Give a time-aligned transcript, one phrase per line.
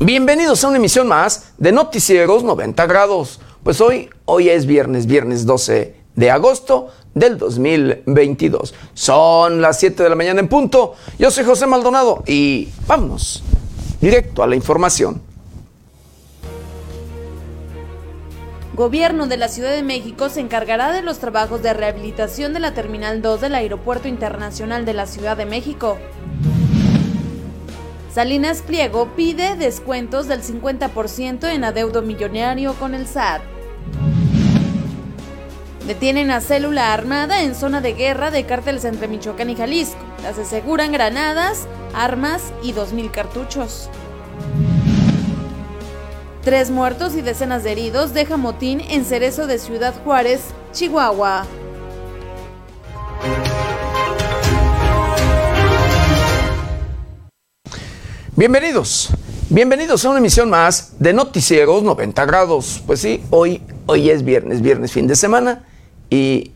[0.00, 3.40] Bienvenidos a una emisión más de Noticieros 90 grados.
[3.62, 8.74] Pues hoy, hoy es viernes, viernes 12 de agosto del 2022.
[8.92, 10.96] Son las 7 de la mañana en punto.
[11.18, 13.42] Yo soy José Maldonado y vámonos
[13.98, 15.22] directo a la información.
[18.74, 22.74] Gobierno de la Ciudad de México se encargará de los trabajos de rehabilitación de la
[22.74, 25.96] Terminal 2 del Aeropuerto Internacional de la Ciudad de México.
[28.16, 33.42] Salinas Pliego pide descuentos del 50% en adeudo millonario con el SAT.
[35.86, 39.98] Detienen a célula armada en zona de guerra de cárteles entre Michoacán y Jalisco.
[40.22, 43.90] Las aseguran granadas, armas y 2.000 cartuchos.
[46.42, 50.40] Tres muertos y decenas de heridos deja motín en Cerezo de Ciudad Juárez,
[50.72, 51.44] Chihuahua.
[58.38, 59.08] Bienvenidos,
[59.48, 62.82] bienvenidos a una emisión más de Noticieros 90 grados.
[62.86, 65.64] Pues sí, hoy, hoy es viernes, viernes fin de semana
[66.10, 66.52] y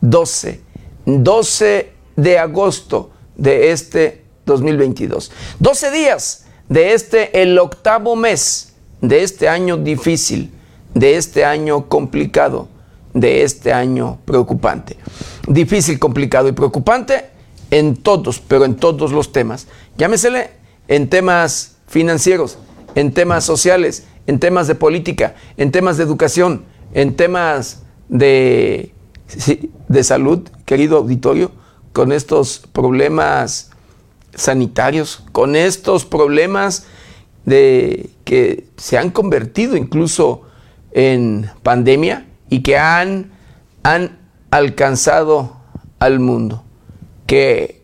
[0.00, 0.60] 12,
[1.06, 5.32] 12 de agosto de este 2022.
[5.58, 10.52] 12 días de este, el octavo mes de este año difícil,
[10.94, 12.68] de este año complicado,
[13.12, 14.96] de este año preocupante.
[15.48, 17.30] Difícil, complicado y preocupante
[17.72, 19.66] en todos, pero en todos los temas.
[19.96, 20.57] Llámesele
[20.88, 22.58] en temas financieros,
[22.94, 28.92] en temas sociales, en temas de política, en temas de educación, en temas de,
[29.88, 31.52] de salud, querido auditorio,
[31.92, 33.70] con estos problemas
[34.34, 36.86] sanitarios, con estos problemas
[37.44, 40.42] de que se han convertido incluso
[40.92, 43.32] en pandemia y que han,
[43.82, 44.18] han
[44.50, 45.56] alcanzado
[45.98, 46.64] al mundo,
[47.26, 47.82] que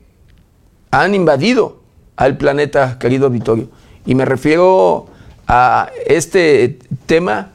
[0.90, 1.83] han invadido
[2.16, 3.68] al planeta, querido auditorio.
[4.06, 5.06] Y me refiero
[5.46, 7.52] a este tema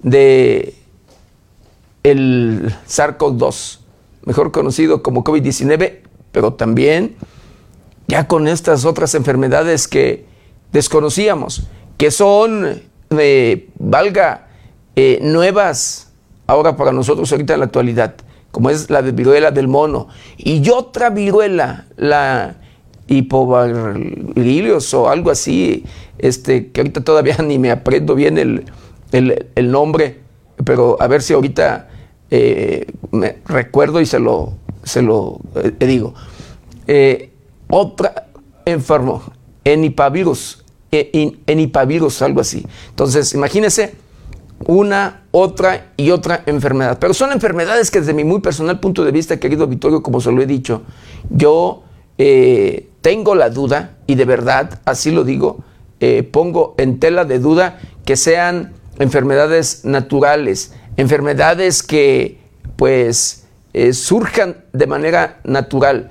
[0.00, 0.74] de
[2.02, 3.78] el SARS-CoV-2,
[4.24, 6.00] mejor conocido como COVID-19,
[6.32, 7.16] pero también
[8.08, 10.26] ya con estas otras enfermedades que
[10.72, 11.64] desconocíamos,
[11.96, 14.48] que son, eh, valga,
[14.96, 16.12] eh, nuevas
[16.46, 18.16] ahora para nosotros ahorita en la actualidad,
[18.50, 22.56] como es la de viruela del mono, y otra viruela, la
[23.12, 25.84] hipovarilios o algo así,
[26.18, 28.64] este, que ahorita todavía ni me aprendo bien el,
[29.12, 30.20] el, nombre,
[30.64, 31.88] pero a ver si ahorita
[32.30, 36.14] eh, me recuerdo y se lo, se lo eh, digo.
[36.86, 37.30] Eh,
[37.68, 38.28] otra
[38.64, 39.22] enfermo,
[39.64, 42.64] enipavirus, enipavirus, algo así.
[42.90, 43.94] Entonces, imagínense
[44.66, 46.98] una, otra y otra enfermedad.
[47.00, 50.30] Pero son enfermedades que desde mi muy personal punto de vista, querido Vittorio, como se
[50.30, 50.82] lo he dicho,
[51.30, 51.82] yo
[53.02, 55.64] tengo la duda, y de verdad, así lo digo,
[56.00, 62.40] eh, pongo en tela de duda que sean enfermedades naturales, enfermedades que
[62.76, 66.10] pues eh, surjan de manera natural,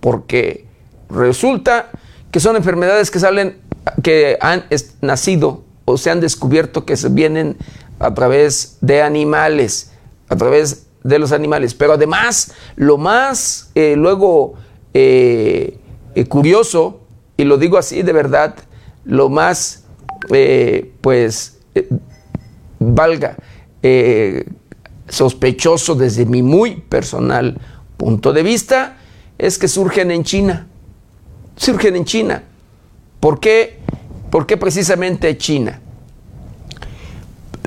[0.00, 0.66] porque
[1.08, 1.90] resulta
[2.30, 3.58] que son enfermedades que salen,
[4.02, 4.64] que han
[5.00, 7.56] nacido o se han descubierto que se vienen
[7.98, 9.92] a través de animales,
[10.28, 11.74] a través de los animales.
[11.74, 14.54] Pero además, lo más eh, luego
[16.26, 17.00] curioso,
[17.36, 18.56] y lo digo así de verdad,
[19.04, 19.84] lo más,
[20.30, 21.88] eh, pues, eh,
[22.78, 23.36] valga,
[25.08, 27.58] sospechoso desde mi muy personal
[27.96, 28.96] punto de vista,
[29.38, 30.66] es que surgen en China.
[31.56, 32.42] Surgen en China.
[33.20, 33.78] ¿Por qué?
[34.30, 35.80] ¿Por qué precisamente China?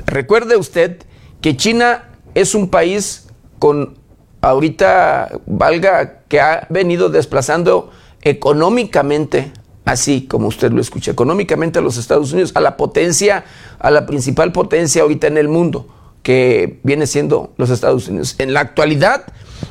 [0.06, 1.02] Recuerde usted
[1.40, 3.26] que China es un país
[3.58, 3.98] con,
[4.40, 7.90] ahorita, valga, que ha venido desplazando
[8.22, 9.52] económicamente,
[9.84, 13.44] así como usted lo escucha, económicamente a los Estados Unidos, a la potencia,
[13.78, 15.88] a la principal potencia ahorita en el mundo,
[16.22, 18.36] que viene siendo los Estados Unidos.
[18.38, 19.24] En la actualidad,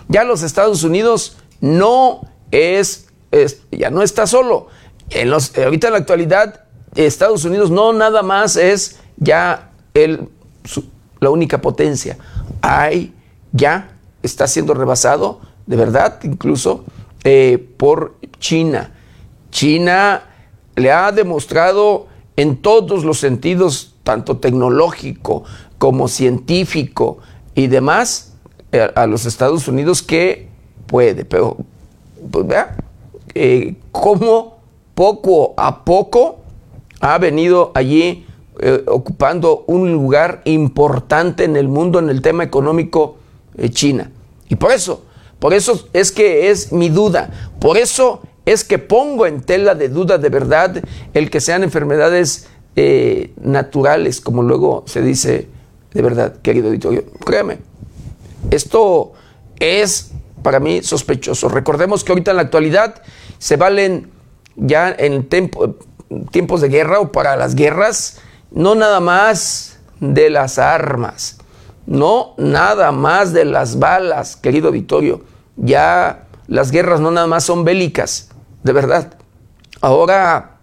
[0.09, 3.07] ya los Estados Unidos no es,
[3.71, 4.67] ya no está solo.
[5.09, 10.27] En los, ahorita en la actualidad, Estados Unidos no nada más es ya el,
[11.19, 12.17] la única potencia.
[12.61, 13.13] Hay,
[13.53, 16.83] ya está siendo rebasado, de verdad, incluso
[17.23, 18.91] eh, por China.
[19.51, 20.23] China
[20.75, 25.45] le ha demostrado en todos los sentidos, tanto tecnológico
[25.77, 27.19] como científico
[27.55, 28.33] y demás,
[28.73, 30.49] eh, a, los Estados Unidos que
[30.87, 31.23] puede.
[31.23, 31.57] Pero,
[32.29, 32.75] pues vea,
[33.33, 34.57] eh, cómo
[34.95, 36.39] poco a poco
[36.99, 38.25] ha venido allí
[38.85, 43.15] ocupando un lugar importante en el mundo en el tema económico
[43.71, 44.11] China.
[44.49, 45.03] Y por eso,
[45.39, 47.31] por eso es que es mi duda.
[47.59, 50.83] Por eso es que pongo en tela de duda de verdad
[51.13, 55.47] el que sean enfermedades eh, naturales, como luego se dice,
[55.93, 57.03] de verdad, querido auditorio.
[57.25, 57.59] Créame,
[58.49, 59.13] esto
[59.59, 60.11] es
[60.41, 61.49] para mí sospechoso.
[61.49, 63.01] Recordemos que ahorita en la actualidad
[63.37, 64.09] se valen
[64.55, 68.19] ya en tiempos de guerra o para las guerras,
[68.51, 71.37] no nada más de las armas,
[71.85, 75.21] no nada más de las balas, querido Vittorio.
[75.57, 78.30] Ya las guerras no nada más son bélicas,
[78.63, 79.13] de verdad.
[79.81, 80.57] Ahora,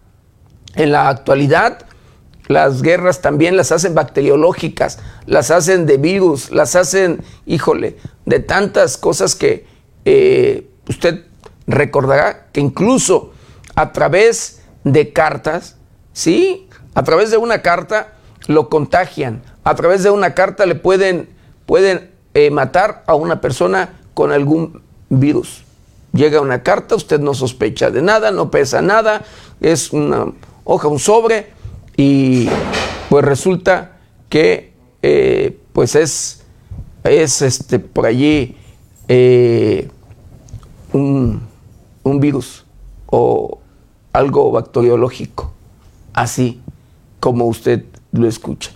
[0.74, 1.78] en la actualidad,
[2.46, 8.96] las guerras también las hacen bacteriológicas, las hacen de virus, las hacen, híjole, de tantas
[8.96, 9.66] cosas que
[10.04, 11.26] eh, usted
[11.66, 13.32] recordará que incluso
[13.74, 15.76] a través de cartas,
[16.12, 16.68] ¿sí?
[16.94, 18.14] A través de una carta
[18.46, 21.28] lo contagian, a través de una carta le pueden,
[21.66, 25.64] pueden eh, matar a una persona con algún virus.
[26.12, 29.24] Llega una carta, usted no sospecha de nada, no pesa nada,
[29.60, 30.32] es una
[30.64, 31.52] hoja, un sobre,
[31.96, 32.48] y
[33.08, 34.72] pues resulta que
[35.02, 36.44] eh, pues es,
[37.04, 38.56] es este, por allí
[39.08, 39.88] eh,
[40.92, 41.42] un,
[42.02, 42.64] un virus
[43.06, 43.58] o
[44.12, 45.52] algo bacteriológico,
[46.14, 46.60] así
[47.20, 48.70] como usted lo escucha.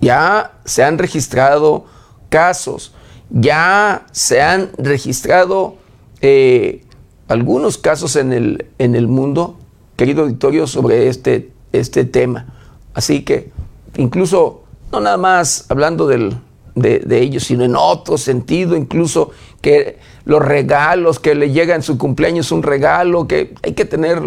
[0.00, 1.84] Ya se han registrado
[2.28, 2.92] casos,
[3.28, 5.76] ya se han registrado
[6.20, 6.84] eh,
[7.28, 9.58] algunos casos en el, en el mundo,
[9.96, 12.46] querido auditorio, sobre este este tema.
[12.94, 13.50] Así que
[13.96, 16.36] incluso, no nada más hablando del,
[16.74, 19.30] de, ellos, sino en otro sentido, incluso
[19.60, 24.20] que los regalos que le llegan en su cumpleaños, un regalo, que hay que tener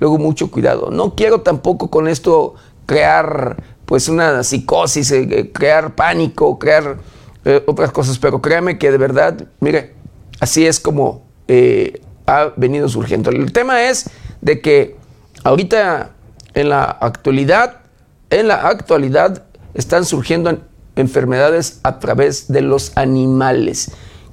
[0.00, 0.90] luego mucho cuidado.
[0.90, 2.54] No quiero tampoco con esto
[2.86, 6.98] crear pues una psicosis, eh, eh, crear pánico, crear
[7.66, 9.92] otras cosas, pero créame que de verdad, mire,
[10.40, 11.23] así es como
[12.26, 13.30] ha venido surgiendo.
[13.30, 14.10] El tema es
[14.40, 14.96] de que
[15.42, 16.10] ahorita
[16.54, 17.80] en la actualidad,
[18.30, 19.44] en la actualidad
[19.74, 20.58] están surgiendo
[20.96, 23.90] enfermedades a través de los animales.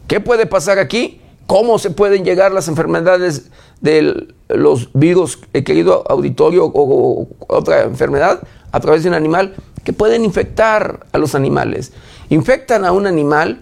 [0.08, 1.22] ¿Qué puede pasar aquí?
[1.48, 3.50] ¿Cómo se pueden llegar las enfermedades
[3.82, 8.42] de los virus, eh, querido auditorio, o, otra enfermedad
[8.72, 9.56] a través de un animal?
[9.84, 11.92] Que pueden infectar a los animales.
[12.30, 13.62] Infectan a un animal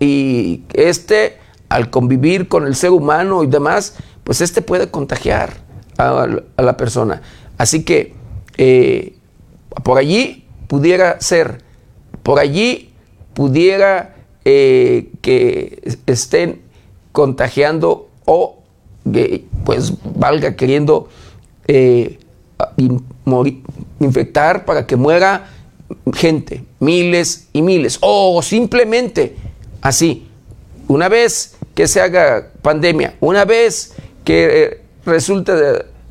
[0.00, 1.38] y este,
[1.70, 3.94] al convivir con el ser humano y demás,
[4.24, 5.54] pues este puede contagiar
[5.96, 7.22] a la persona.
[7.56, 8.14] Así que
[8.58, 9.14] eh,
[9.82, 11.62] por allí pudiera ser,
[12.22, 12.90] por allí
[13.34, 16.62] pudiera eh, que estén
[17.12, 18.58] contagiando o
[19.64, 21.08] pues valga queriendo
[21.66, 22.18] eh,
[24.00, 25.48] infectar para que muera
[26.14, 29.36] gente, miles y miles, o simplemente
[29.80, 30.28] así,
[30.88, 33.94] una vez que se haga pandemia, una vez
[34.24, 35.52] que resulte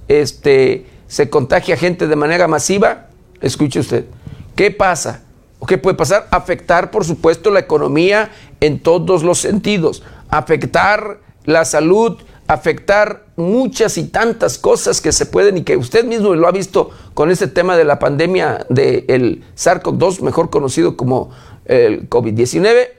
[0.07, 3.07] este se contagia gente de manera masiva,
[3.41, 4.05] escuche usted,
[4.55, 5.23] ¿qué pasa?
[5.57, 6.27] ¿O qué puede pasar?
[6.31, 8.29] Afectar, por supuesto, la economía
[8.61, 12.17] en todos los sentidos, afectar la salud,
[12.47, 16.91] afectar muchas y tantas cosas que se pueden y que usted mismo lo ha visto
[17.13, 21.31] con este tema de la pandemia del SARS-CoV-2, mejor conocido como
[21.65, 22.98] el COVID-19.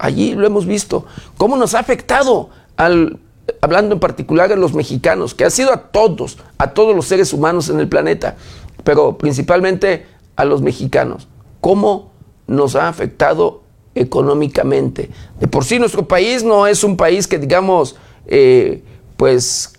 [0.00, 1.06] Allí lo hemos visto.
[1.36, 3.18] ¿Cómo nos ha afectado al
[3.60, 7.32] hablando en particular de los mexicanos, que ha sido a todos, a todos los seres
[7.32, 8.36] humanos en el planeta,
[8.84, 10.06] pero principalmente
[10.36, 11.28] a los mexicanos,
[11.60, 12.12] cómo
[12.46, 13.62] nos ha afectado
[13.94, 15.10] económicamente.
[15.40, 18.82] De por sí nuestro país no es un país que digamos, eh,
[19.16, 19.72] pues,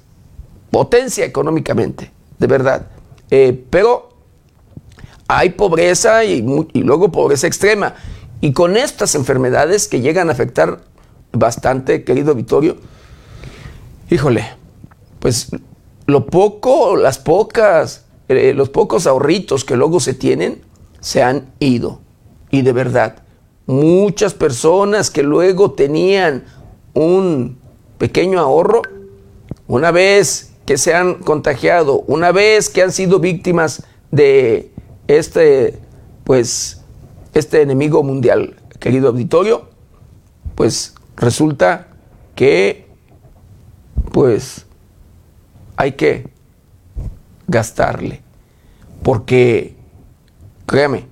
[0.72, 2.88] potencia económicamente, de verdad.
[3.32, 4.10] Eh, pero
[5.28, 6.42] hay pobreza y
[6.74, 7.96] luego pobreza extrema.
[8.42, 10.82] Y con estas enfermedades que llegan a afectar
[11.32, 12.78] bastante, querido Vittorio,
[14.10, 14.46] híjole,
[15.20, 15.50] pues
[16.06, 20.62] lo poco, las pocas, eh, los pocos ahorritos que luego se tienen,
[21.02, 22.02] se han ido.
[22.50, 23.24] Y de verdad,
[23.68, 26.46] muchas personas que luego tenían
[26.94, 27.60] un
[27.98, 28.82] pequeño ahorro,
[29.68, 34.72] una vez que se han contagiado, una vez que han sido víctimas de
[35.08, 35.78] este,
[36.24, 36.79] pues,
[37.34, 39.70] este enemigo mundial, querido auditorio,
[40.56, 41.88] pues resulta
[42.36, 42.88] que
[44.12, 44.66] pues
[45.76, 46.28] hay que
[47.48, 48.22] gastarle.
[49.04, 49.76] Porque,
[50.66, 51.06] créame,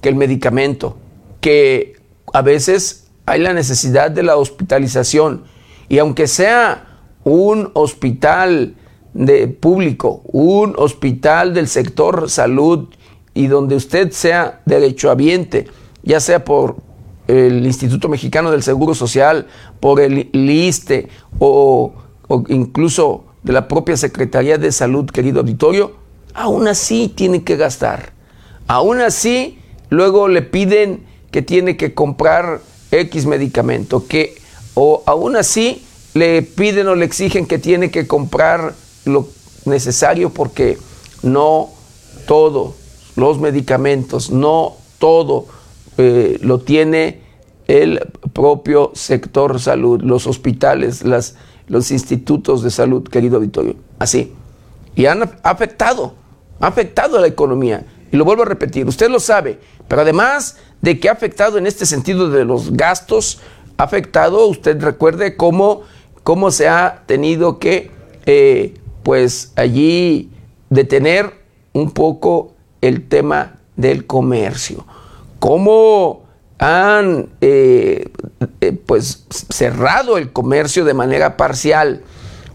[0.00, 0.98] que el medicamento,
[1.40, 1.96] que
[2.32, 5.44] a veces hay la necesidad de la hospitalización,
[5.88, 8.74] y aunque sea un hospital
[9.14, 12.88] de público, un hospital del sector salud,
[13.34, 15.68] y donde usted sea derechohabiente,
[16.02, 16.76] ya sea por
[17.28, 19.46] el Instituto Mexicano del Seguro Social,
[19.80, 21.08] por el LISTE
[21.38, 21.94] o
[22.48, 25.92] incluso de la propia Secretaría de Salud, querido auditorio,
[26.34, 28.12] aún así tiene que gastar.
[28.66, 29.58] Aún así,
[29.90, 32.60] luego le piden que tiene que comprar
[32.90, 34.36] X medicamento, que
[34.74, 35.84] o aún así
[36.14, 38.74] le piden o le exigen que tiene que comprar
[39.04, 39.28] lo
[39.64, 40.78] necesario porque
[41.22, 41.70] no
[42.26, 42.74] todos
[43.16, 45.46] los medicamentos, no todo
[45.98, 47.20] eh, lo tiene
[47.66, 48.00] el
[48.32, 51.36] propio sector salud, los hospitales, las,
[51.68, 53.76] los institutos de salud, querido auditorio.
[53.98, 54.32] Así.
[54.94, 56.14] Y han afectado,
[56.60, 57.86] ha afectado a la economía.
[58.10, 61.66] Y lo vuelvo a repetir, usted lo sabe, pero además de que ha afectado en
[61.66, 63.40] este sentido de los gastos,
[63.78, 65.82] ha afectado, usted recuerde cómo,
[66.22, 67.90] cómo se ha tenido que,
[68.26, 70.30] eh, pues allí
[70.68, 71.32] detener
[71.72, 72.51] un poco
[72.82, 74.84] el tema del comercio.
[75.38, 76.24] Cómo
[76.58, 78.12] han eh,
[78.60, 82.02] eh, pues cerrado el comercio de manera parcial.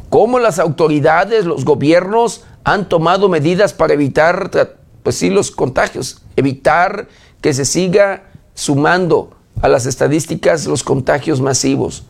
[0.09, 4.51] Cómo las autoridades, los gobiernos han tomado medidas para evitar,
[5.03, 7.07] pues sí, los contagios, evitar
[7.41, 9.31] que se siga sumando
[9.61, 12.03] a las estadísticas los contagios masivos.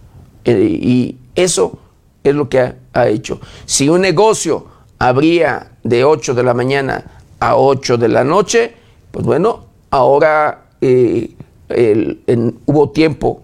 [0.46, 1.80] Eh, y eso
[2.24, 3.40] es lo que ha, hecho.
[3.66, 4.68] Si un negocio
[5.00, 8.74] abría de 8 de la mañana a 8 de la noche,
[9.12, 11.36] pues bueno, ahora eh,
[12.66, 13.42] hubo tiempo,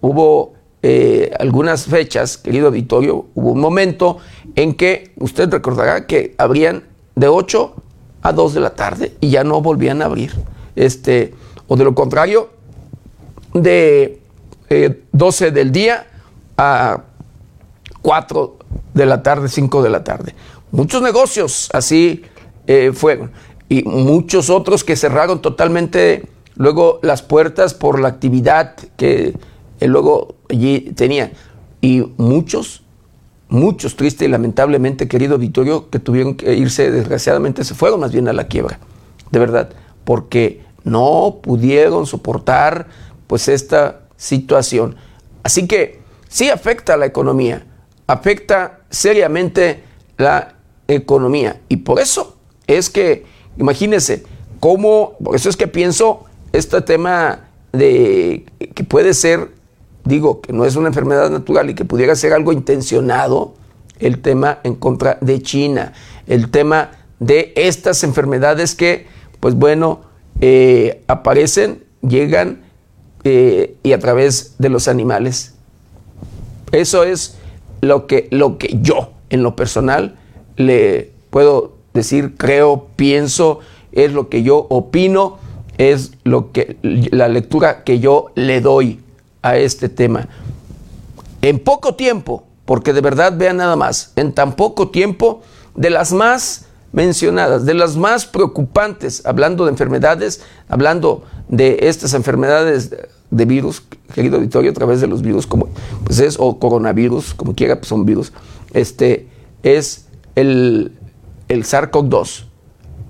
[0.00, 4.18] hubo eh, algunas fechas, querido auditorio, hubo un momento
[4.54, 6.84] en que usted recordará que abrían
[7.14, 7.74] de 8
[8.22, 10.32] a 2 de la tarde y ya no volvían a abrir.
[10.76, 11.32] Este,
[11.68, 12.50] o de lo contrario,
[13.54, 14.20] de
[15.12, 16.06] 12 eh, del día
[16.56, 17.02] a
[18.02, 18.56] 4
[18.92, 20.34] de la tarde, 5 de la tarde.
[20.70, 22.24] Muchos negocios así
[22.66, 23.30] eh, fueron.
[23.68, 29.34] Y muchos otros que cerraron totalmente luego las puertas por la actividad que
[29.80, 31.32] eh, luego allí tenían.
[31.80, 32.82] Y muchos,
[33.48, 38.28] muchos, triste y lamentablemente, querido Vittorio, que tuvieron que irse, desgraciadamente, se fueron más bien
[38.28, 38.78] a la quiebra.
[39.30, 39.70] De verdad.
[40.04, 42.86] Porque no pudieron soportar
[43.26, 44.96] pues esta situación.
[45.42, 47.66] Así que sí afecta a la economía,
[48.06, 49.82] afecta seriamente
[50.16, 50.56] la
[50.86, 51.60] economía.
[51.68, 52.33] Y por eso
[52.66, 53.24] es que,
[53.58, 54.24] imagínense,
[54.60, 59.50] cómo, eso es que pienso este tema de que puede ser,
[60.04, 63.54] digo, que no es una enfermedad natural y que pudiera ser algo intencionado,
[63.98, 65.92] el tema en contra de China,
[66.26, 69.06] el tema de estas enfermedades que,
[69.40, 70.02] pues bueno,
[70.40, 72.62] eh, aparecen, llegan
[73.24, 75.54] eh, y a través de los animales.
[76.72, 77.36] Eso es
[77.80, 80.16] lo que, lo que yo, en lo personal,
[80.56, 83.60] le puedo decir, creo, pienso,
[83.92, 85.38] es lo que yo opino,
[85.78, 89.00] es lo que la lectura que yo le doy
[89.42, 90.28] a este tema.
[91.40, 95.42] En poco tiempo, porque de verdad vean nada más, en tan poco tiempo,
[95.76, 102.90] de las más mencionadas, de las más preocupantes, hablando de enfermedades, hablando de estas enfermedades
[103.30, 103.82] de virus,
[104.14, 105.68] querido auditorio, a través de los virus, como
[106.04, 108.32] pues es, o coronavirus, como quiera, pues son virus,
[108.72, 109.28] este,
[109.62, 110.92] es el,
[111.48, 112.44] el SARS-CoV-2.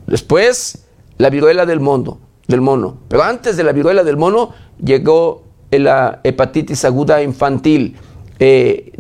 [0.07, 0.87] Después,
[1.19, 2.99] la viruela del mono, del mono.
[3.09, 4.51] Pero antes de la viruela del mono,
[4.83, 5.45] llegó
[5.79, 7.97] la hepatitis aguda infantil.
[8.39, 8.93] Eh,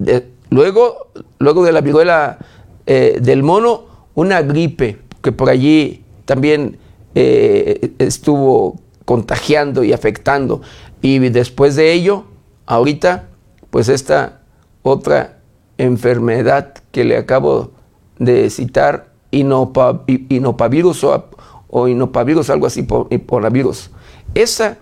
[0.50, 2.38] luego, luego de la viruela
[2.87, 6.79] eh, del mono, una gripe que por allí también
[7.14, 10.62] eh, estuvo contagiando y afectando.
[11.03, 12.25] Y después de ello,
[12.67, 13.29] ahorita,
[13.71, 14.41] pues esta
[14.83, 15.38] otra
[15.79, 17.73] enfermedad que le acabo
[18.19, 21.29] de citar, inopavirus o,
[21.69, 23.91] o inopavirus, algo así, por, virus.
[24.35, 24.79] Esa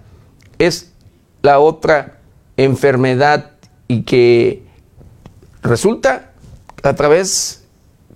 [0.59, 0.93] es
[1.43, 2.21] la otra
[2.57, 3.53] enfermedad
[3.89, 4.65] y que
[5.63, 6.33] resulta
[6.83, 7.65] a través,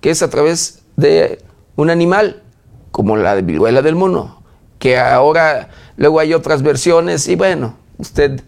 [0.01, 1.43] que es a través de
[1.77, 2.43] un animal,
[2.91, 4.43] como la de viruela del mono,
[4.79, 8.43] que ahora luego hay otras versiones y bueno, usted,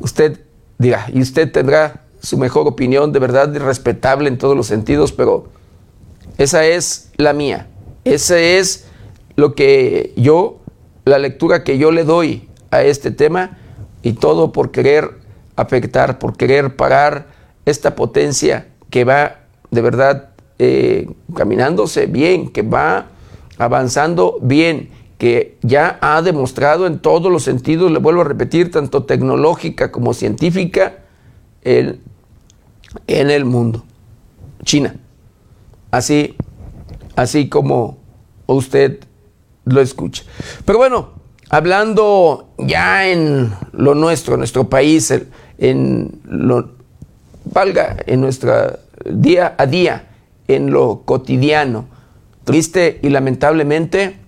[0.00, 0.40] usted
[0.78, 5.48] dirá, y usted tendrá su mejor opinión, de verdad respetable en todos los sentidos, pero
[6.38, 7.68] esa es la mía,
[8.04, 8.86] ese es
[9.36, 10.58] lo que yo,
[11.04, 13.58] la lectura que yo le doy a este tema
[14.02, 15.10] y todo por querer
[15.56, 17.28] afectar, por querer parar
[17.64, 19.40] esta potencia que va
[19.70, 23.06] de verdad eh, caminándose bien, que va
[23.58, 29.04] avanzando bien, que ya ha demostrado en todos los sentidos, le vuelvo a repetir, tanto
[29.04, 30.98] tecnológica como científica,
[31.62, 32.00] el,
[33.06, 33.84] en el mundo.
[34.64, 34.96] China.
[35.96, 36.36] Así,
[37.16, 37.96] así como
[38.44, 39.00] usted
[39.64, 40.24] lo escucha.
[40.66, 41.12] Pero bueno,
[41.48, 45.10] hablando ya en lo nuestro, en nuestro país,
[45.56, 46.72] en lo
[47.46, 48.78] valga en nuestra
[49.10, 50.10] día a día,
[50.48, 51.86] en lo cotidiano.
[52.44, 54.18] Triste y lamentablemente,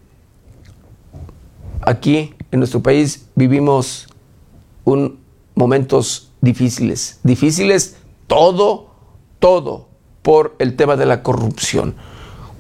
[1.83, 4.09] aquí en nuestro país vivimos
[4.85, 5.19] un,
[5.55, 7.21] momentos difíciles.
[7.23, 8.89] Difíciles todo,
[9.39, 9.88] todo
[10.29, 11.95] por el tema de la corrupción.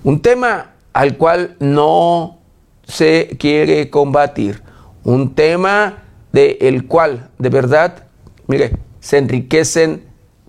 [0.02, 2.38] Un tema al cual no
[2.87, 4.62] se quiere combatir.
[5.04, 8.04] Un tema del el cual, de verdad,
[8.46, 10.02] mire, se enriquecen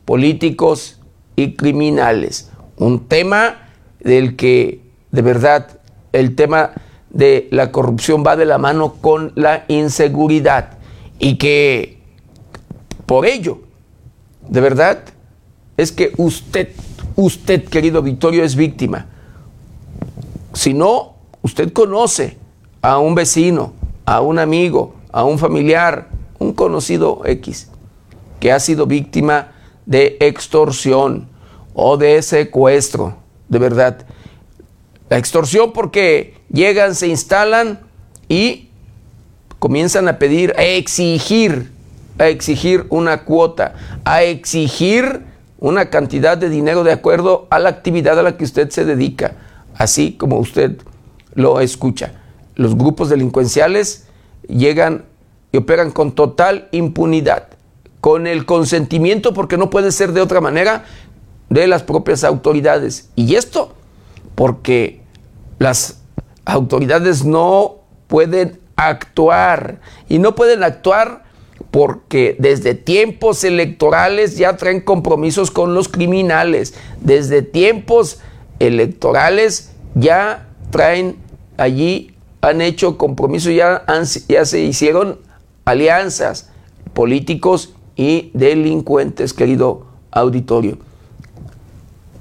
[0.05, 1.01] políticos
[1.35, 2.51] y criminales.
[2.77, 3.67] Un tema
[3.99, 4.79] del que,
[5.11, 5.67] de verdad,
[6.13, 6.71] el tema
[7.09, 10.77] de la corrupción va de la mano con la inseguridad
[11.19, 11.99] y que
[13.05, 13.59] por ello,
[14.47, 14.99] de verdad,
[15.75, 16.69] es que usted,
[17.19, 19.07] usted, querido Victorio, es víctima.
[20.53, 22.37] Si no, usted conoce
[22.81, 23.73] a un vecino,
[24.05, 26.07] a un amigo, a un familiar,
[26.39, 27.67] un conocido X,
[28.39, 29.51] que ha sido víctima
[29.85, 31.27] de extorsión
[31.73, 33.17] o de secuestro,
[33.49, 34.05] de verdad.
[35.09, 37.81] La extorsión porque llegan, se instalan
[38.29, 38.69] y
[39.59, 41.73] comienzan a pedir, a exigir,
[42.17, 45.28] a exigir una cuota, a exigir
[45.59, 49.33] una cantidad de dinero de acuerdo a la actividad a la que usted se dedica,
[49.75, 50.77] así como usted
[51.33, 52.13] lo escucha.
[52.55, 54.07] Los grupos delincuenciales
[54.47, 55.05] llegan
[55.51, 57.47] y operan con total impunidad,
[58.01, 60.85] con el consentimiento, porque no puede ser de otra manera,
[61.49, 63.09] de las propias autoridades.
[63.15, 63.73] Y esto
[64.35, 65.01] porque
[65.57, 66.01] las
[66.45, 71.23] autoridades no pueden actuar y no pueden actuar
[71.71, 78.19] porque desde tiempos electorales ya traen compromisos con los criminales, desde tiempos
[78.59, 81.17] electorales ya traen
[81.57, 83.83] allí, han hecho compromisos, ya,
[84.45, 85.19] se hicieron
[85.65, 86.49] alianzas
[86.93, 90.77] políticos y delincuentes, querido auditorio.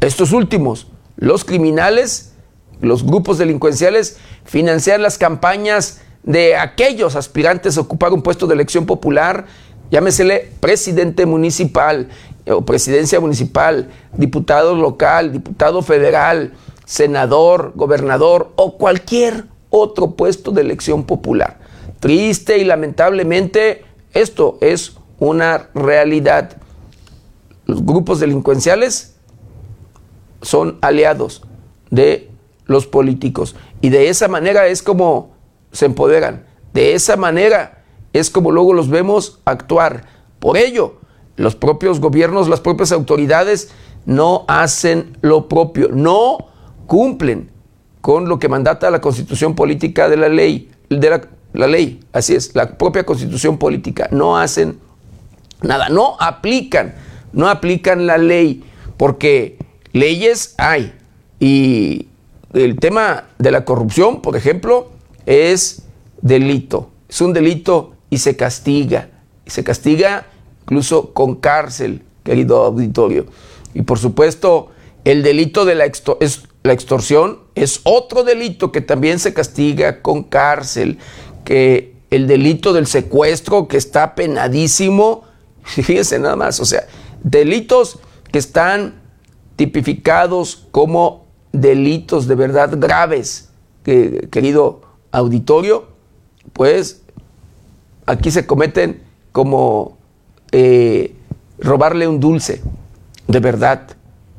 [0.00, 2.32] Estos últimos, los criminales,
[2.80, 8.84] los grupos delincuenciales, financiar las campañas de aquellos aspirantes a ocupar un puesto de elección
[8.84, 9.46] popular,
[9.90, 12.10] llámesele presidente municipal
[12.46, 16.52] o presidencia municipal, diputado local, diputado federal,
[16.84, 21.60] senador, gobernador o cualquier otro puesto de elección popular.
[21.98, 26.58] Triste y lamentablemente esto es una realidad.
[27.64, 29.14] Los grupos delincuenciales
[30.42, 31.42] son aliados
[31.90, 32.28] de
[32.66, 35.37] los políticos y de esa manera es como
[35.72, 36.46] se empoderan.
[36.72, 40.04] De esa manera es como luego los vemos actuar.
[40.38, 40.96] Por ello,
[41.36, 43.70] los propios gobiernos, las propias autoridades
[44.06, 46.38] no hacen lo propio, no
[46.86, 47.50] cumplen
[48.00, 51.20] con lo que mandata la constitución política de la ley, de
[51.52, 54.78] la, ley, así es, la propia constitución política, no hacen
[55.62, 56.94] nada, no aplican,
[57.32, 58.64] no aplican la ley,
[58.96, 59.58] porque
[59.92, 60.94] leyes hay.
[61.38, 62.08] Y
[62.54, 64.90] el tema de la corrupción, por ejemplo,
[65.28, 65.82] es
[66.22, 69.10] delito, es un delito y se castiga,
[69.44, 70.26] y se castiga
[70.62, 73.26] incluso con cárcel, querido auditorio.
[73.74, 74.70] Y por supuesto,
[75.04, 80.24] el delito de la, es, la extorsión es otro delito que también se castiga con
[80.24, 80.98] cárcel,
[81.44, 85.24] que el delito del secuestro que está penadísimo,
[85.62, 86.86] fíjense nada más, o sea,
[87.22, 87.98] delitos
[88.32, 89.02] que están
[89.56, 93.50] tipificados como delitos de verdad graves,
[93.84, 95.88] que, querido auditorio,
[96.52, 97.02] pues
[98.06, 99.98] aquí se cometen como
[100.52, 101.14] eh,
[101.58, 102.62] robarle un dulce,
[103.26, 103.82] de verdad,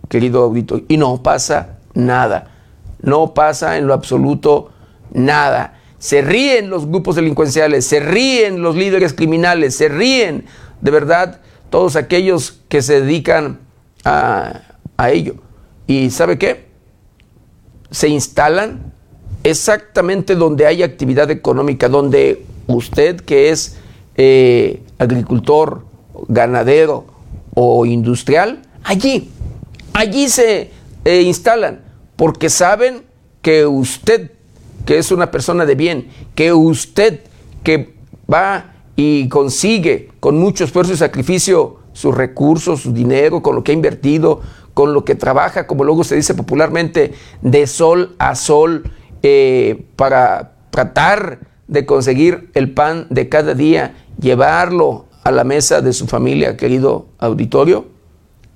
[0.09, 2.51] querido auditorio, y no pasa nada,
[3.01, 4.71] no pasa en lo absoluto
[5.13, 5.75] nada.
[5.99, 10.45] Se ríen los grupos delincuenciales, se ríen los líderes criminales, se ríen
[10.81, 13.59] de verdad todos aquellos que se dedican
[14.05, 14.61] a,
[14.97, 15.35] a ello.
[15.87, 16.69] ¿Y sabe qué?
[17.91, 18.88] Se instalan
[19.43, 23.77] exactamente donde hay actividad económica, donde usted que es
[24.15, 25.85] eh, agricultor,
[26.27, 27.05] ganadero
[27.53, 29.29] o industrial, allí,
[29.93, 30.71] allí se
[31.05, 31.81] eh, instalan,
[32.15, 33.03] porque saben
[33.41, 34.31] que usted,
[34.85, 37.21] que es una persona de bien, que usted
[37.63, 37.95] que
[38.31, 43.71] va y consigue con mucho esfuerzo y sacrificio sus recursos, su dinero, con lo que
[43.71, 44.41] ha invertido,
[44.73, 48.91] con lo que trabaja, como luego se dice popularmente, de sol a sol,
[49.23, 55.93] eh, para tratar de conseguir el pan de cada día, llevarlo a la mesa de
[55.93, 57.87] su familia, querido auditorio.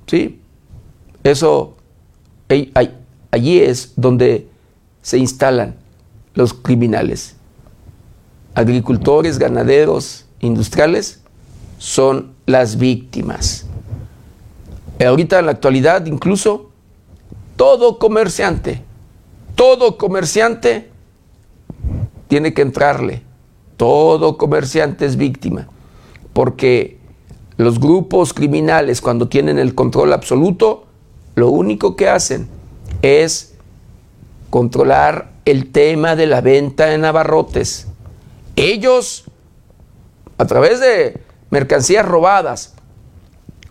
[0.07, 0.39] ¿Sí?
[1.23, 1.75] Eso,
[3.31, 4.47] allí es donde
[5.01, 5.75] se instalan
[6.33, 7.35] los criminales.
[8.55, 11.21] Agricultores, ganaderos, industriales
[11.77, 13.65] son las víctimas.
[15.05, 16.69] Ahorita en la actualidad incluso
[17.55, 18.81] todo comerciante
[19.55, 20.89] todo comerciante
[22.27, 23.21] tiene que entrarle.
[23.77, 25.67] Todo comerciante es víctima.
[26.33, 26.97] Porque
[27.57, 30.85] los grupos criminales, cuando tienen el control absoluto,
[31.35, 32.47] lo único que hacen
[33.01, 33.53] es
[34.49, 37.87] controlar el tema de la venta en abarrotes.
[38.55, 39.25] Ellos,
[40.37, 42.73] a través de mercancías robadas,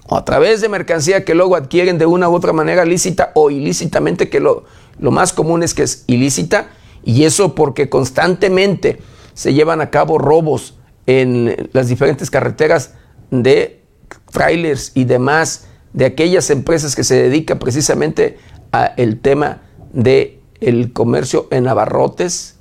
[0.09, 3.51] o a través de mercancía que luego adquieren de una u otra manera lícita o
[3.51, 4.65] ilícitamente, que lo,
[4.99, 6.69] lo más común es que es ilícita,
[7.05, 9.01] y eso porque constantemente
[9.35, 10.75] se llevan a cabo robos
[11.07, 12.95] en las diferentes carreteras
[13.31, 13.83] de
[14.31, 18.39] trailers y demás de aquellas empresas que se dedican precisamente
[18.71, 22.57] al tema de el comercio en abarrotes,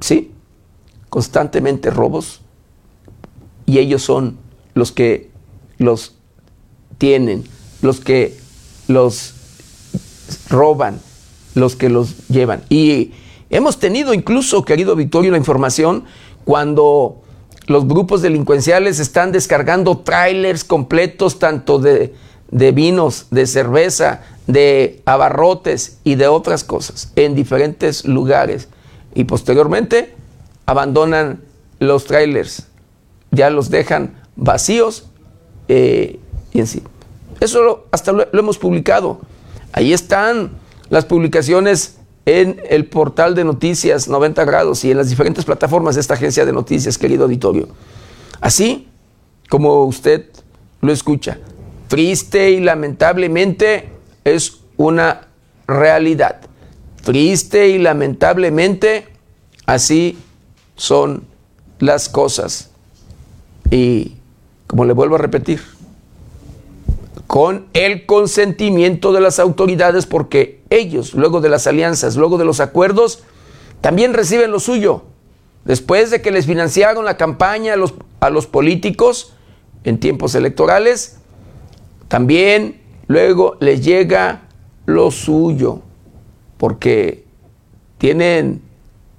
[0.00, 0.32] sí,
[1.10, 2.40] constantemente robos
[3.66, 4.38] y ellos son
[4.74, 5.30] los que
[5.78, 6.14] los
[6.98, 7.44] tienen,
[7.82, 8.36] los que
[8.88, 9.34] los
[10.48, 11.00] roban,
[11.56, 12.62] los que los llevan.
[12.68, 13.12] Y
[13.48, 16.04] hemos tenido incluso, querido Victorio, la información
[16.44, 17.22] cuando
[17.66, 22.14] los grupos delincuenciales están descargando trailers completos tanto de,
[22.50, 28.68] de, vinos, de cerveza, de abarrotes y de otras cosas en diferentes lugares.
[29.14, 30.14] Y posteriormente
[30.66, 31.40] abandonan
[31.78, 32.66] los trailers,
[33.30, 35.06] ya los dejan vacíos
[35.68, 36.20] eh,
[36.52, 36.82] y en sí.
[37.40, 39.20] Eso hasta lo, lo hemos publicado.
[39.72, 40.50] Ahí están
[40.88, 46.00] las publicaciones en el portal de noticias 90 grados y en las diferentes plataformas de
[46.00, 47.68] esta agencia de noticias, querido auditorio.
[48.40, 48.88] Así
[49.48, 50.26] como usted
[50.80, 51.38] lo escucha,
[51.88, 53.90] triste y lamentablemente
[54.24, 55.28] es una
[55.66, 56.40] realidad.
[57.02, 59.06] Triste y lamentablemente
[59.64, 60.18] así
[60.74, 61.24] son
[61.78, 62.70] las cosas.
[63.70, 64.14] Y
[64.66, 65.60] como le vuelvo a repetir,
[67.26, 72.60] con el consentimiento de las autoridades, porque ellos, luego de las alianzas, luego de los
[72.60, 73.24] acuerdos,
[73.80, 75.02] también reciben lo suyo.
[75.64, 79.34] Después de que les financiaron la campaña a los, a los políticos
[79.84, 81.18] en tiempos electorales,
[82.08, 84.42] también luego les llega
[84.86, 85.80] lo suyo,
[86.58, 87.24] porque
[87.98, 88.62] tienen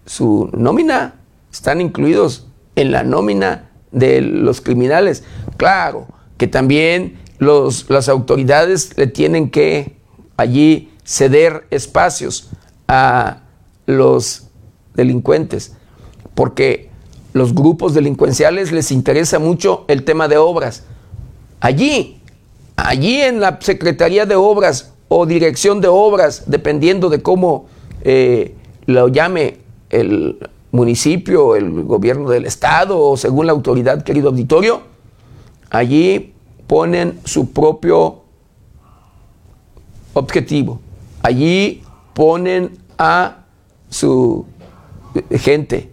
[0.05, 1.15] su nómina,
[1.51, 5.23] están incluidos en la nómina de los criminales.
[5.57, 9.97] Claro que también los, las autoridades le tienen que
[10.37, 12.49] allí ceder espacios
[12.87, 13.41] a
[13.85, 14.47] los
[14.95, 15.75] delincuentes,
[16.35, 16.89] porque
[17.33, 20.83] los grupos delincuenciales les interesa mucho el tema de obras.
[21.59, 22.21] Allí,
[22.75, 27.67] allí en la Secretaría de Obras o Dirección de Obras, dependiendo de cómo
[28.03, 30.37] eh, lo llame el
[30.71, 34.81] municipio, el gobierno del estado o según la autoridad, querido auditorio,
[35.69, 36.33] allí
[36.67, 38.21] ponen su propio
[40.13, 40.79] objetivo.
[41.21, 43.45] Allí ponen a
[43.89, 44.45] su
[45.31, 45.89] gente,